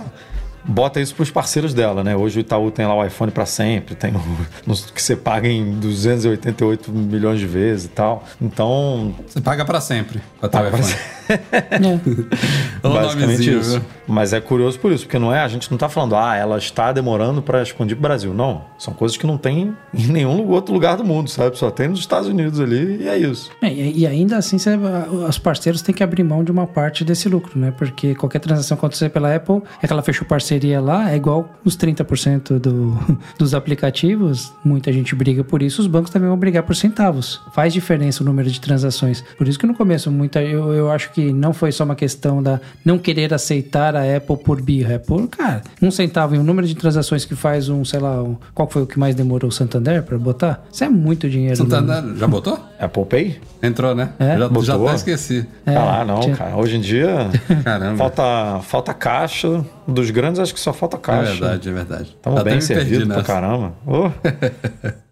[0.64, 2.14] bota isso para os parceiros dela, né?
[2.16, 5.72] Hoje o Itaú tem lá o iPhone para sempre, tem o, que você paga em
[5.78, 8.24] 288 milhões de vezes e tal.
[8.40, 10.20] Então, Você paga pra sempre.
[10.40, 11.00] com a tua Paga pra iPhone.
[11.30, 12.86] É.
[12.88, 13.74] Ô, basicamente isso.
[13.78, 13.82] viu?
[14.08, 16.58] Mas é curioso por isso, porque não é, a gente não tá falando, ah, ela
[16.58, 18.34] está demorando para expandir pro Brasil.
[18.34, 21.56] Não, são coisas que não tem em nenhum outro lugar do mundo, sabe?
[21.56, 23.52] Só tem nos Estados Unidos ali e é isso.
[23.62, 27.04] É, e, e ainda assim, você- os parceiros têm que abrir mão de uma parte
[27.04, 27.72] desse lucro, né?
[27.78, 30.49] Porque qualquer transação que acontecer pela Apple, é que ela fechou parceria
[30.82, 32.98] lá, é igual os 30% do,
[33.38, 34.52] dos aplicativos.
[34.64, 37.40] Muita gente briga por isso, os bancos também vão brigar por centavos.
[37.52, 39.22] Faz diferença o número de transações.
[39.36, 42.42] Por isso que no começo, muita, eu, eu acho que não foi só uma questão
[42.42, 44.94] da não querer aceitar a Apple por birra.
[44.94, 48.22] É por, cara, um centavo em um número de transações que faz um, sei lá,
[48.22, 50.64] um, qual foi o que mais demorou o Santander para botar?
[50.72, 51.56] Isso é muito dinheiro.
[51.56, 52.58] Santander, já botou?
[52.78, 53.40] Apple Pay?
[53.62, 54.10] Entrou, né?
[54.18, 54.32] É?
[54.32, 54.86] já, já Botou?
[54.86, 55.46] até esqueci.
[55.66, 56.56] É, ah lá, não, tinha- cara.
[56.56, 57.28] Hoje em dia,
[57.62, 57.98] Caramba.
[57.98, 59.62] falta, falta caixa.
[59.86, 61.30] Dos grandes, acho que só falta É caixa.
[61.32, 62.08] verdade, é verdade.
[62.16, 63.74] Estamos bem servidos pra caramba.
[63.86, 64.10] Ô,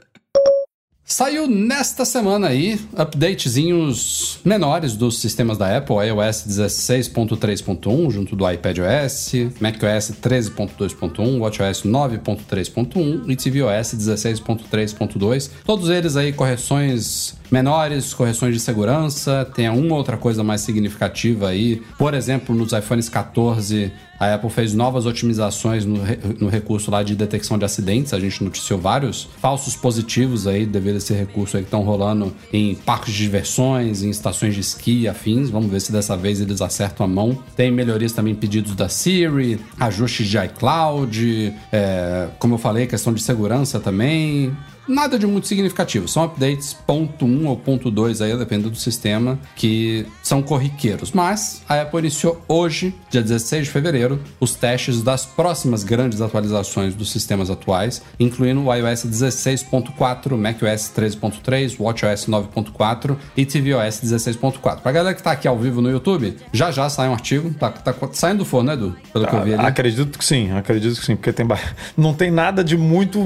[1.11, 9.33] Saiu nesta semana aí updatezinhos menores dos sistemas da Apple, iOS 16.3.1 junto do iPadOS,
[9.59, 15.51] macOS 13.2.1, WatchOS 9.3.1 e tvOS 16.3.2.
[15.64, 21.81] Todos eles aí correções menores, correções de segurança, tem uma outra coisa mais significativa aí.
[21.97, 27.03] Por exemplo, nos iPhones 14, a Apple fez novas otimizações no, re- no recurso lá
[27.03, 28.12] de detecção de acidentes.
[28.12, 32.35] A gente noticiou vários falsos positivos aí devido a esse recurso aí que estão rolando
[32.53, 35.51] em parques de diversões, em estações de esqui e afins.
[35.51, 37.39] Vamos ver se dessa vez eles acertam a mão.
[37.57, 43.23] Tem melhorias também pedidos da Siri, ajustes de iCloud, é, como eu falei, questão de
[43.23, 44.57] segurança também.
[44.89, 49.39] Nada de muito significativo, são updates ponto 1 ou ponto 2 aí, dependendo do sistema,
[49.55, 51.12] que são corriqueiros.
[51.12, 56.95] Mas a Apple iniciou hoje, dia 16 de fevereiro, os testes das próximas grandes atualizações
[56.95, 64.80] dos sistemas atuais, incluindo o iOS 16.4, macOS 13.3, WatchOS 9.4 e tvOS 16.4.
[64.80, 67.70] Pra galera que tá aqui ao vivo no YouTube, já já sai um artigo, tá,
[67.70, 68.97] tá saindo do forno, né, Edu?
[69.12, 69.66] Pelo que eu vi ali.
[69.66, 71.47] Acredito que sim, acredito que sim, porque tem
[71.95, 73.20] não tem nada de muito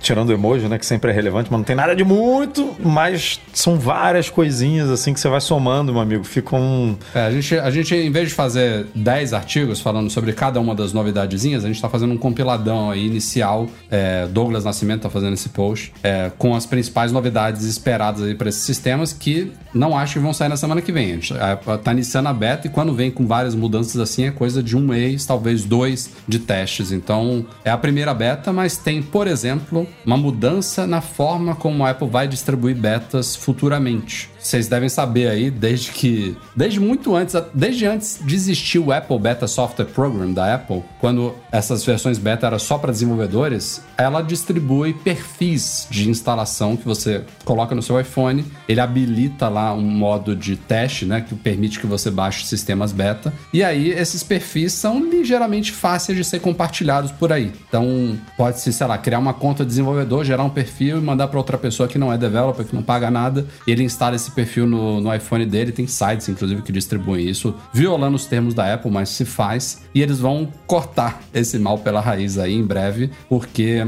[0.00, 3.40] tirando o emoji, né, que sempre é relevante, mas não tem nada de muito, mas
[3.52, 7.58] são várias coisinhas assim que você vai somando, meu amigo, fica um É, a gente,
[7.58, 11.68] a gente, em vez de fazer 10 artigos falando sobre cada uma das novidadezinhas, a
[11.68, 13.66] gente tá fazendo um compiladão aí inicial.
[13.90, 18.48] É, Douglas Nascimento tá fazendo esse post é, com as principais novidades esperadas aí para
[18.48, 21.12] esses sistemas que não acho que vão sair na semana que vem.
[21.12, 24.30] A gente a- tá iniciando a beta e quando vem com várias mudanças assim é
[24.30, 26.92] coisa de um mês, talvez dois de testes.
[26.92, 31.90] Então é a primeira beta, mas tem, por exemplo, uma mudança na forma como a
[31.90, 34.31] Apple vai distribuir betas futuramente.
[34.42, 36.36] Vocês devem saber aí, desde que.
[36.54, 41.34] Desde muito antes, desde antes de existir o Apple Beta Software Program da Apple, quando
[41.50, 47.74] essas versões beta eram só para desenvolvedores, ela distribui perfis de instalação que você coloca
[47.74, 48.44] no seu iPhone.
[48.68, 51.20] Ele habilita lá um modo de teste, né?
[51.20, 53.32] Que permite que você baixe sistemas beta.
[53.52, 57.52] E aí, esses perfis são ligeiramente fáceis de ser compartilhados por aí.
[57.68, 61.38] Então, pode-se, sei lá, criar uma conta de desenvolvedor, gerar um perfil e mandar para
[61.38, 63.46] outra pessoa que não é developer, que não paga nada.
[63.66, 65.72] E ele instala esse perfil no, no iPhone dele.
[65.72, 69.82] Tem sites, inclusive, que distribuem isso, violando os termos da Apple, mas se faz.
[69.94, 73.86] E eles vão cortar esse mal pela raiz aí em breve, porque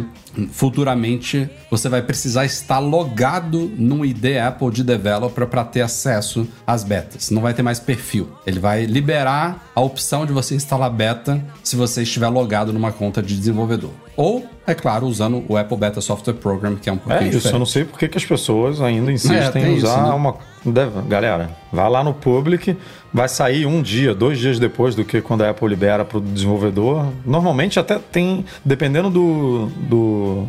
[0.50, 6.84] futuramente você vai precisar estar logado num ID Apple de developer para ter acesso às
[6.84, 7.30] betas.
[7.30, 8.28] Não vai ter mais perfil.
[8.46, 13.22] Ele vai liberar a opção de você instalar beta se você estiver logado numa conta
[13.22, 14.03] de desenvolvedor.
[14.16, 17.32] Ou, é claro, usando o Apple Beta Software Program, que é um pouquinho É isso,
[17.38, 17.52] diferente.
[17.54, 20.10] eu não sei por que as pessoas ainda insistem É, em usar isso, né?
[20.14, 20.36] uma.
[20.64, 22.76] Deve- Galera, vai lá no Public,
[23.12, 26.20] vai sair um dia, dois dias depois do que quando a Apple libera para o
[26.20, 27.06] desenvolvedor.
[27.26, 29.66] Normalmente até tem, dependendo do.
[29.88, 30.46] do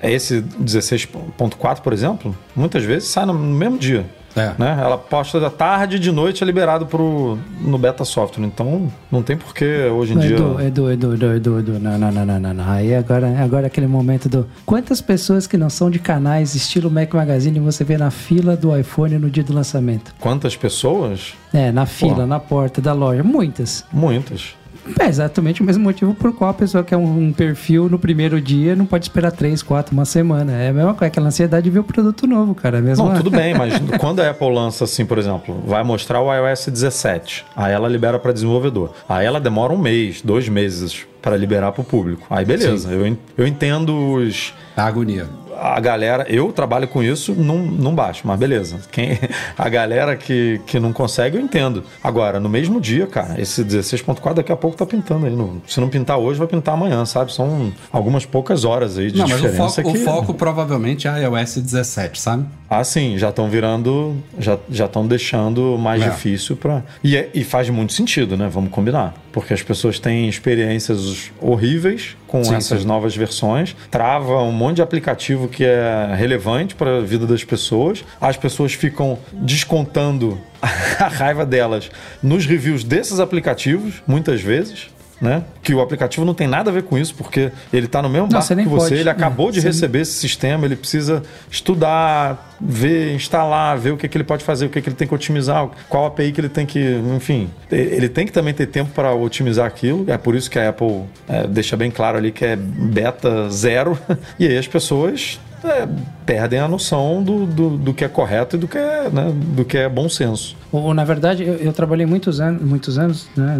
[0.00, 4.06] é esse 16.4, por exemplo, muitas vezes sai no mesmo dia.
[4.36, 4.52] É.
[4.58, 4.78] Né?
[4.80, 8.44] Ela posta da tarde e de noite é liberado pro, no beta software.
[8.44, 10.36] Então não tem porquê hoje em dia.
[10.36, 12.70] Edu, Edu, Edu, Edu, Edu, Edu, não, não, não, não, não, não.
[12.70, 14.46] Aí agora, agora é aquele momento do.
[14.64, 18.76] Quantas pessoas que não são de canais estilo Mac Magazine você vê na fila do
[18.76, 20.14] iPhone no dia do lançamento?
[20.20, 21.34] Quantas pessoas?
[21.52, 22.26] É, na fila, Pô.
[22.26, 23.22] na porta da loja.
[23.22, 23.84] Muitas.
[23.92, 24.59] Muitas.
[24.98, 28.40] É exatamente o mesmo motivo por qual a pessoa quer um, um perfil no primeiro
[28.40, 30.52] dia não pode esperar três, quatro, uma semana.
[30.52, 32.78] É a mesma coisa, aquela ansiedade de ver o produto novo, cara.
[32.78, 33.04] É a mesma...
[33.04, 36.66] Não, tudo bem, mas quando a Apple lança assim, por exemplo, vai mostrar o iOS
[36.66, 38.92] 17, aí ela libera para desenvolvedor.
[39.08, 42.26] Aí ela demora um mês, dois meses para liberar para o público.
[42.30, 45.28] Aí beleza, eu, eu entendo os A agonia.
[45.60, 48.80] A galera, eu trabalho com isso, não, não baixo, mas beleza.
[48.90, 49.18] Quem,
[49.58, 51.84] a galera que, que não consegue, eu entendo.
[52.02, 55.32] Agora, no mesmo dia, cara, esse 16.4 daqui a pouco tá pintando aí.
[55.32, 57.32] no- se não pintar hoje, vai pintar amanhã, sabe?
[57.32, 59.98] São algumas poucas horas aí de Não, mas o diferença foco, que...
[59.98, 62.46] o foco provavelmente é iOS 17, sabe?
[62.68, 66.08] Ah, sim, já estão virando, já já estão deixando mais É.
[66.08, 68.48] difícil para e, é- e faz muito sentido, né?
[68.50, 72.86] Vamos combinar, porque as pessoas têm experiências horríveis com Sim, essas sim.
[72.86, 78.04] novas versões, trava um monte de aplicativo que é relevante para a vida das pessoas,
[78.20, 81.90] as pessoas ficam descontando a raiva delas
[82.22, 84.88] nos reviews desses aplicativos, muitas vezes.
[85.20, 85.42] Né?
[85.62, 88.22] Que o aplicativo não tem nada a ver com isso, porque ele está no mesmo
[88.24, 89.00] Não, barco você nem que você, pode.
[89.02, 94.08] ele acabou É, de receber esse sistema, ele precisa estudar, ver, instalar, ver o que,
[94.08, 96.48] que ele pode fazer, o que, que ele tem que otimizar, qual API que ele
[96.48, 96.80] tem que.
[97.14, 100.04] Enfim, ele tem que também ter tempo para otimizar aquilo.
[100.10, 103.98] É por isso que a Apple é, deixa bem claro ali que é beta zero.
[104.38, 105.38] E aí as pessoas.
[105.64, 105.88] É,
[106.24, 109.64] perdem a noção do, do, do que é correto e do que é, né, do
[109.64, 110.56] que é bom senso.
[110.72, 113.58] Ou, na verdade, eu, eu trabalhei muitos anos, muitos anos né,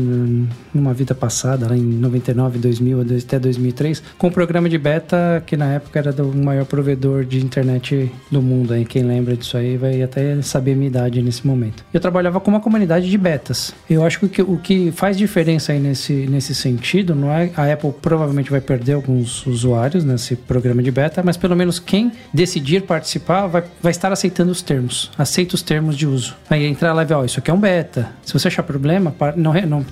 [0.72, 5.56] numa vida passada, lá em 99, 2000 até 2003, com um programa de beta que
[5.56, 8.72] na época era do maior provedor de internet do mundo.
[8.72, 11.84] Aí quem lembra disso aí vai até saber a minha idade nesse momento.
[11.92, 13.74] Eu trabalhava com uma comunidade de betas.
[13.88, 17.72] Eu acho o que, o que faz diferença aí nesse, nesse sentido não é a
[17.72, 22.82] Apple provavelmente vai perder alguns usuários nesse programa de beta, mas pelo menos quem decidir
[22.82, 26.36] participar vai, vai estar aceitando os termos, aceita os termos de uso.
[26.48, 28.12] Vai entrar lá e ver, ó, isso aqui é um beta.
[28.24, 29.84] Se você achar problema, não, não,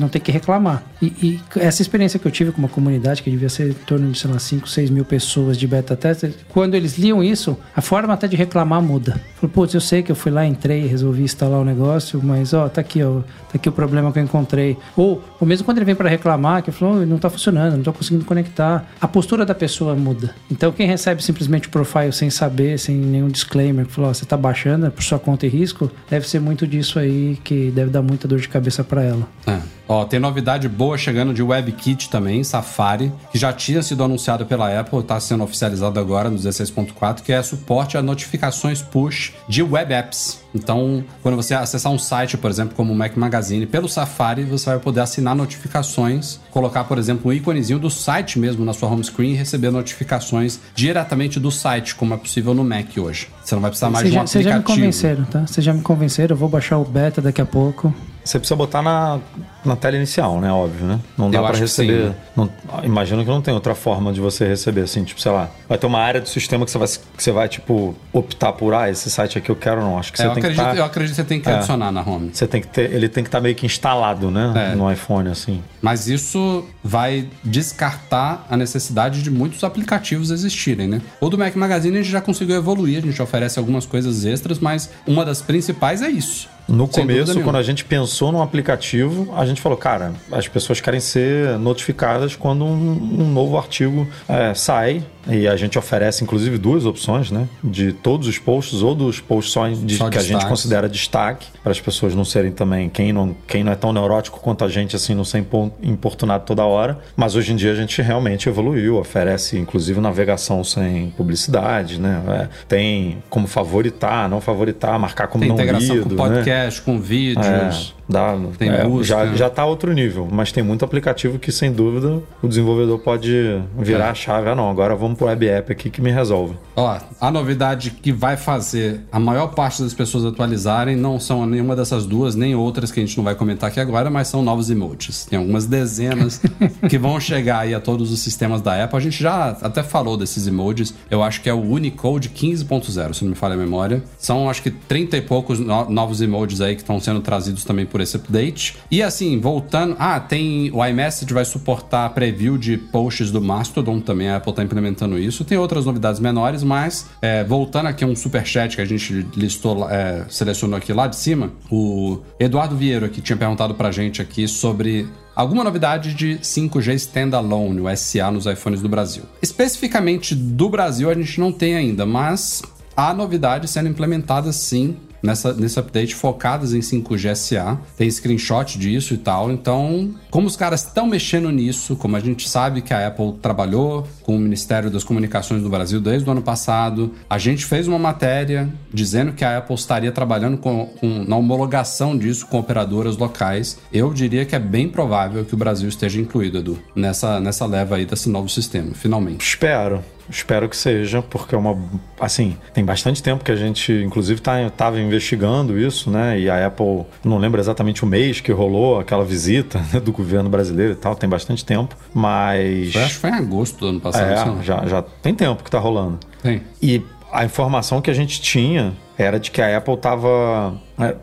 [0.00, 0.82] não tem que reclamar.
[1.00, 4.10] E, e essa experiência que eu tive com uma comunidade, que devia ser em torno
[4.10, 7.80] de, sei lá, 5, 6 mil pessoas de beta tester, quando eles liam isso, a
[7.80, 9.20] forma até de reclamar muda.
[9.36, 12.68] Falei, putz, eu sei que eu fui lá, entrei, resolvi instalar o negócio, mas ó,
[12.68, 14.76] tá aqui, ó, tá aqui o problema que eu encontrei.
[14.96, 17.84] Ou, ou mesmo quando ele vem para reclamar, que falou, "Oh, não tá funcionando, não
[17.84, 18.90] tô conseguindo conectar.
[19.00, 20.34] A postura da pessoa muda.
[20.50, 24.24] Então, quem recebe simplesmente o profile sem saber, sem nenhum disclaimer, que falou, ó, você
[24.24, 27.90] tá baixando é por sua conta e risco, deve ser muito disso aí que deve
[27.90, 29.28] dar muita dor de cabeça para ela.
[29.46, 29.58] É.
[29.86, 34.80] Ó, tem novidade boa chegando de WebKit também, Safari, que já tinha sido anunciado pela
[34.80, 39.92] Apple, está sendo oficializado agora no 16.4, que é suporte a notificações push de web
[39.92, 40.42] apps.
[40.54, 44.70] Então, quando você acessar um site, por exemplo, como o Mac Magazine, pelo Safari, você
[44.70, 49.02] vai poder assinar notificações, colocar, por exemplo, um íconezinho do site mesmo na sua home
[49.02, 53.28] screen e receber notificações diretamente do site, como é possível no Mac hoje.
[53.44, 54.80] Você não vai precisar mais de um já, vocês já me aplicativo.
[54.80, 55.46] convenceram, tá?
[55.46, 57.92] Vocês já me convenceram, eu vou baixar o beta daqui a pouco.
[58.24, 59.20] Você precisa botar na,
[59.64, 60.50] na tela inicial, né?
[60.50, 60.98] Óbvio, né?
[61.16, 62.08] Não dá que receber.
[62.08, 62.50] sim, não-
[62.82, 65.50] imagino que não tem outra forma de você receber, assim, tipo, sei lá.
[65.68, 68.72] Vai ter uma área do sistema que você vai, que você vai tipo, optar por,
[68.72, 69.98] ah, esse site aqui eu quero ou não.
[69.98, 71.48] Acho que É, você eu, tem que acredito, tá- eu acredito que você tem que
[71.50, 71.54] É.
[71.56, 72.30] adicionar na home.
[72.32, 74.70] Você tem que ter, ele tem que estar meio que instalado, né?
[74.72, 74.74] É.
[74.74, 75.62] No iPhone, assim.
[75.82, 81.02] Mas isso vai descartar a necessidade de muitos aplicativos existirem, né?
[81.20, 84.58] O do Mac Magazine a gente já conseguiu evoluir, a gente oferece algumas coisas extras,
[84.58, 86.48] mas uma das principais é isso.
[86.66, 90.80] No Sem começo, quando a gente pensou num aplicativo, a gente falou, cara, as pessoas
[90.80, 95.04] querem ser notificadas quando um, um novo artigo é, sai.
[95.26, 97.48] E a gente oferece, inclusive, duas opções, né?
[97.62, 101.46] De todos os posts ou dos posts só, de, Só que a gente considera destaque,
[101.62, 104.68] para as pessoas não serem também, quem não, quem não é tão neurótico quanto a
[104.68, 106.98] gente, assim, não ser impo- importunado toda hora.
[107.16, 112.22] Mas hoje em dia a gente realmente evoluiu, oferece, inclusive, navegação sem publicidade, né?
[112.28, 116.28] É, tem como favoritar, não favoritar, marcar como Tem não integração lido, com né?
[116.34, 117.93] podcast, com vídeos.
[118.08, 122.22] Dá, Tem é, já, já tá outro nível, mas tem muito aplicativo que, sem dúvida,
[122.42, 124.10] o desenvolvedor pode virar É.
[124.10, 124.48] a chave.
[124.50, 126.54] Ah, não, agora vamos pro web app aqui que me resolve.
[126.76, 131.74] Ó, a novidade que vai fazer a maior parte das pessoas atualizarem não são nenhuma
[131.74, 134.68] dessas duas, nem outras que a gente não vai comentar aqui agora, mas são novos
[134.70, 135.24] emojis.
[135.26, 136.42] Tem algumas dezenas
[136.90, 138.98] que vão chegar aí a todos os sistemas da Apple.
[138.98, 140.94] A gente já até falou desses emojis.
[141.10, 144.02] Eu acho que é o Unicode 15.0, se não me falha a memória.
[144.18, 147.86] São, acho que 30 e poucos no- novos emojis aí que estão sendo trazidos também
[147.94, 148.76] por esse update.
[148.90, 149.94] E assim, voltando...
[150.00, 150.68] Ah, tem...
[150.72, 154.30] O iMessage vai suportar preview de posts do Mastodon também.
[154.30, 155.44] A Apple está implementando isso.
[155.44, 159.88] Tem outras novidades menores, mas é, voltando aqui a um superchat que a gente listou,
[159.88, 164.48] é, selecionou aqui lá de cima, o Eduardo Vieiro aqui tinha perguntado pra gente aqui
[164.48, 165.06] sobre
[165.36, 169.22] alguma novidade de 5G Standalone, o SA, nos iPhones do Brasil.
[169.40, 172.60] Especificamente do Brasil a gente não tem ainda, mas
[172.96, 177.78] há novidades sendo implementadas sim nessa, nesse update focadas em 5G SA.
[177.96, 179.50] Tem screenshot disso e tal.
[179.50, 184.06] Então, como os caras estão mexendo nisso, como a gente sabe que a Apple trabalhou
[184.22, 187.98] com o Ministério das Comunicações do Brasil desde o ano passado, a gente fez uma
[187.98, 193.78] matéria dizendo que a Apple estaria trabalhando com, com- na homologação disso com operadoras locais.
[193.92, 197.96] Eu diria que é bem provável que o Brasil esteja incluído, Edu, nessa, nessa leva
[197.96, 199.44] aí desse novo sistema, finalmente.
[199.46, 200.02] Espero.
[200.28, 201.76] Espero que seja, porque é uma.
[202.18, 206.38] Assim, tem bastante tempo que a gente, inclusive, tá, tava investigando isso, né?
[206.38, 210.48] E a Apple, não lembro exatamente o mês que rolou aquela visita né, do governo
[210.48, 212.94] brasileiro e tal, tem bastante tempo, mas.
[212.96, 214.60] Acho que foi em agosto do ano passado.
[214.60, 216.18] É, já, já tem tempo que tá rolando.
[216.42, 216.62] Tem.
[216.80, 217.02] E
[217.32, 220.74] a informação que a gente tinha era de que a Apple estava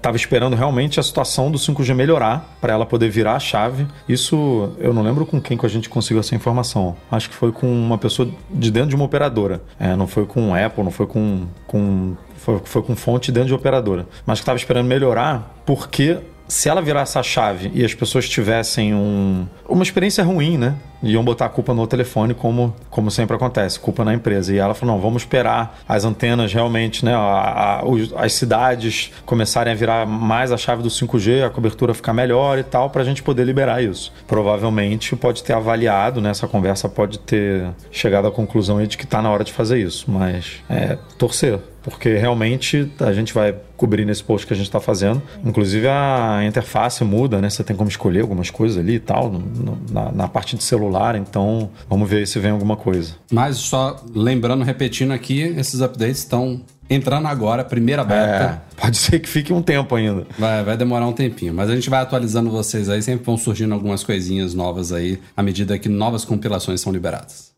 [0.01, 3.87] tava esperando realmente a situação do 5G melhorar para ela poder virar a chave.
[4.07, 6.95] Isso eu não lembro com quem que a gente conseguiu essa informação.
[7.09, 9.61] Acho que foi com uma pessoa de dentro de uma operadora.
[9.79, 13.53] É, não foi com Apple, não foi com, com foi, foi com fonte dentro de
[13.53, 14.07] operadora.
[14.25, 16.17] Mas que estava esperando melhorar porque
[16.51, 20.75] se ela virasse a chave e as pessoas tivessem um, uma experiência ruim, né?
[21.01, 24.53] Iam botar a culpa no telefone, como, como sempre acontece, culpa na empresa.
[24.53, 27.15] E ela falou: não, vamos esperar as antenas realmente, né?
[27.15, 31.93] a- a- os- as cidades começarem a virar mais a chave do 5G, a cobertura
[31.93, 34.13] ficar melhor e tal, para a gente poder liberar isso.
[34.27, 36.29] Provavelmente pode ter avaliado, né?
[36.31, 40.05] Essa conversa pode ter chegado à conclusão de que está na hora de fazer isso.
[40.11, 44.79] Mas é torcer porque realmente a gente vai cobrir nesse post que a gente está
[44.79, 45.21] fazendo.
[45.43, 47.49] Inclusive a interface muda, né?
[47.49, 50.63] Você tem como escolher algumas coisas ali e tal, no- no- na, na parte de
[50.63, 51.15] celular.
[51.15, 53.13] Então vamos ver se vem alguma coisa.
[53.31, 58.61] Mas só lembrando, repetindo aqui, esses updates estão entrando agora, primeira É, beta.
[58.75, 60.27] pode ser que fique um tempo ainda.
[60.37, 63.73] Vai, vai demorar um tempinho, mas a gente vai atualizando vocês aí, sempre vão surgindo
[63.73, 67.50] algumas coisinhas novas aí, à medida que novas compilações são liberadas.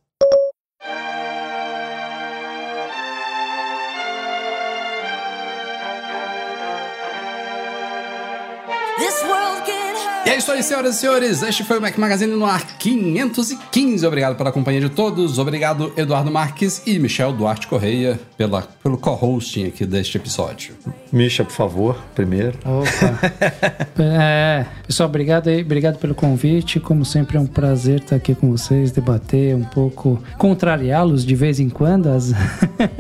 [10.44, 11.44] Cristo senhoras e senhores.
[11.44, 14.06] Este foi o Mac Magazine no ar 515.
[14.06, 15.38] Obrigado pela companhia de todos.
[15.38, 20.76] Obrigado, Eduardo Marques e Michel Duarte Correia, pela, pelo co-hosting aqui deste episódio.
[21.12, 22.58] Misha, por favor, primeiro.
[22.66, 23.20] Opa.
[24.02, 26.80] é, pessoal, obrigado aí, obrigado pelo convite.
[26.80, 31.60] Como sempre é um prazer estar aqui com vocês, debater um pouco, contrariá-los de vez
[31.60, 32.08] em quando.
[32.08, 32.32] As...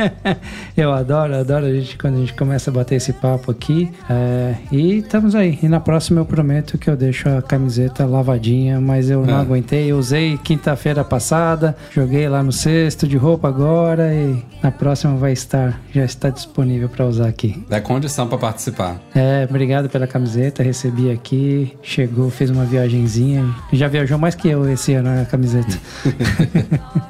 [0.75, 3.91] Eu adoro, adoro a gente quando a gente começa a bater esse papo aqui.
[4.09, 5.57] É, e estamos aí.
[5.61, 9.41] E na próxima eu prometo que eu deixo a camiseta lavadinha, mas eu não É.
[9.41, 9.91] aguentei.
[9.91, 15.33] Eu usei quinta-feira passada, joguei lá no cesto de roupa agora e na próxima vai
[15.33, 17.63] estar, já está disponível para usar aqui.
[17.69, 18.95] É condição para participar.
[19.13, 24.67] É, obrigado pela camiseta, recebi aqui, chegou, fez uma viagenzinha, já viajou mais que eu
[24.71, 25.77] esse ano na camiseta.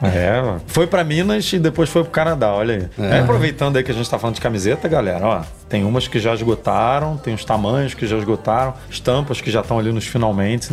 [0.02, 3.06] É, foi pra Minas e depois foi pro Canadá, olha aí.
[3.06, 6.20] É, aproveitando aí que a gente tá falando de camiseta, galera, ó, Tem umas que
[6.20, 10.06] já esgotaram, tem os tamanhos que já esgotaram, estampas que já estão ali nos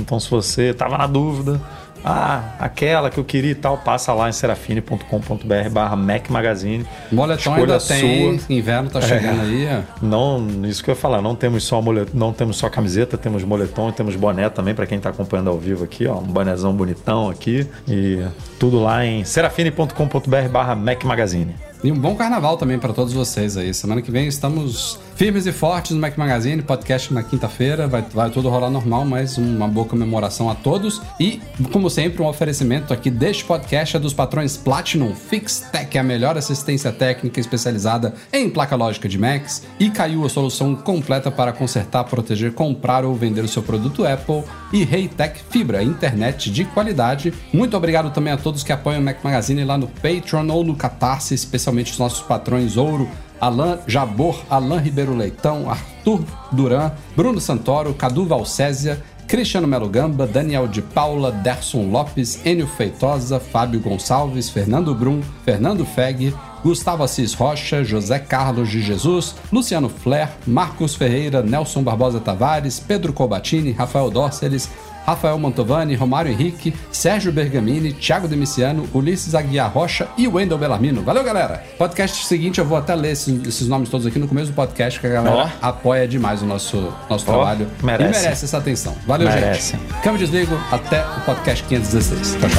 [0.00, 1.60] Então, se você tava na dúvida,
[2.04, 6.86] ah, aquela que eu queria e tal, passa lá em serafine.com.br barra Mac Magazine.
[7.12, 8.54] Moletom Escolha ainda tem, sua.
[8.54, 9.44] inverno tá chegando É.
[9.44, 9.68] aí.
[10.02, 10.04] ó.
[10.06, 13.44] Não, isso que eu ia falar, não temos só moletom, não temos só camiseta, temos
[13.44, 16.72] moletom e temos boné também para quem tá acompanhando ao vivo aqui, ó, um bonézão
[16.72, 18.24] bonitão aqui e
[18.58, 21.54] tudo lá em serafine.com.br barra Mac Magazine.
[21.84, 23.72] E um bom carnaval também para todos vocês aí.
[23.72, 27.86] Semana que vem estamos firmes e fortes no Mac Magazine, podcast na quinta-feira.
[27.86, 31.02] Vai, vai tudo rolar normal, mas uma boa comemoração a todos.
[31.20, 36.38] E, como sempre, um oferecimento aqui deste podcast é dos patrões Platinum FixTech, a melhor
[36.38, 39.64] assistência técnica especializada em placa lógica de Macs.
[39.78, 44.42] E caiu a solução completa para consertar, proteger, comprar ou vender o seu produto Apple.
[44.72, 47.34] E Reitec Fibra, internet de qualidade.
[47.52, 50.74] Muito obrigado também a todos que apoiam o Mac Magazine lá no Patreon ou no
[50.74, 53.06] Catarse, especialmente os nossos patrões Ouro,
[53.40, 56.20] Alain Jabor, Alain Ribeiro Leitão, Arthur
[56.52, 63.38] Duran, Bruno Santoro, Cadu Valcésia, Cristiano Melo Gamba, Daniel de Paula, Derson Lopes, Enio Feitosa,
[63.38, 66.34] Fábio Gonçalves, Fernando Brum, Fernando Feg,
[66.64, 73.12] Gustavo Assis Rocha, José Carlos de Jesus, Luciano Flair, Marcos Ferreira, Nelson Barbosa Tavares, Pedro
[73.12, 74.68] Colbatini, Rafael Dórceles,
[75.10, 81.02] Rafael Mantovani, Romário Henrique, Sérgio Bergamini, Thiago Demiciano, Ulisses Aguiar Rocha e Wendel Bellarmino.
[81.02, 81.64] Valeu, galera!
[81.76, 85.00] Podcast seguinte, eu vou até ler esses, esses nomes todos aqui no começo do podcast,
[85.00, 87.66] que a galera apoia demais o nosso, nosso trabalho.
[87.82, 88.18] merece.
[88.18, 88.94] E merece essa atenção.
[89.06, 89.72] Valeu, Merece.
[89.72, 89.84] gente.
[90.02, 90.56] Câmbio desligo.
[90.70, 92.36] Até o podcast 516.
[92.40, 92.50] Tchau,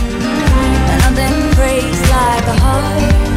[2.46, 3.31] tchau.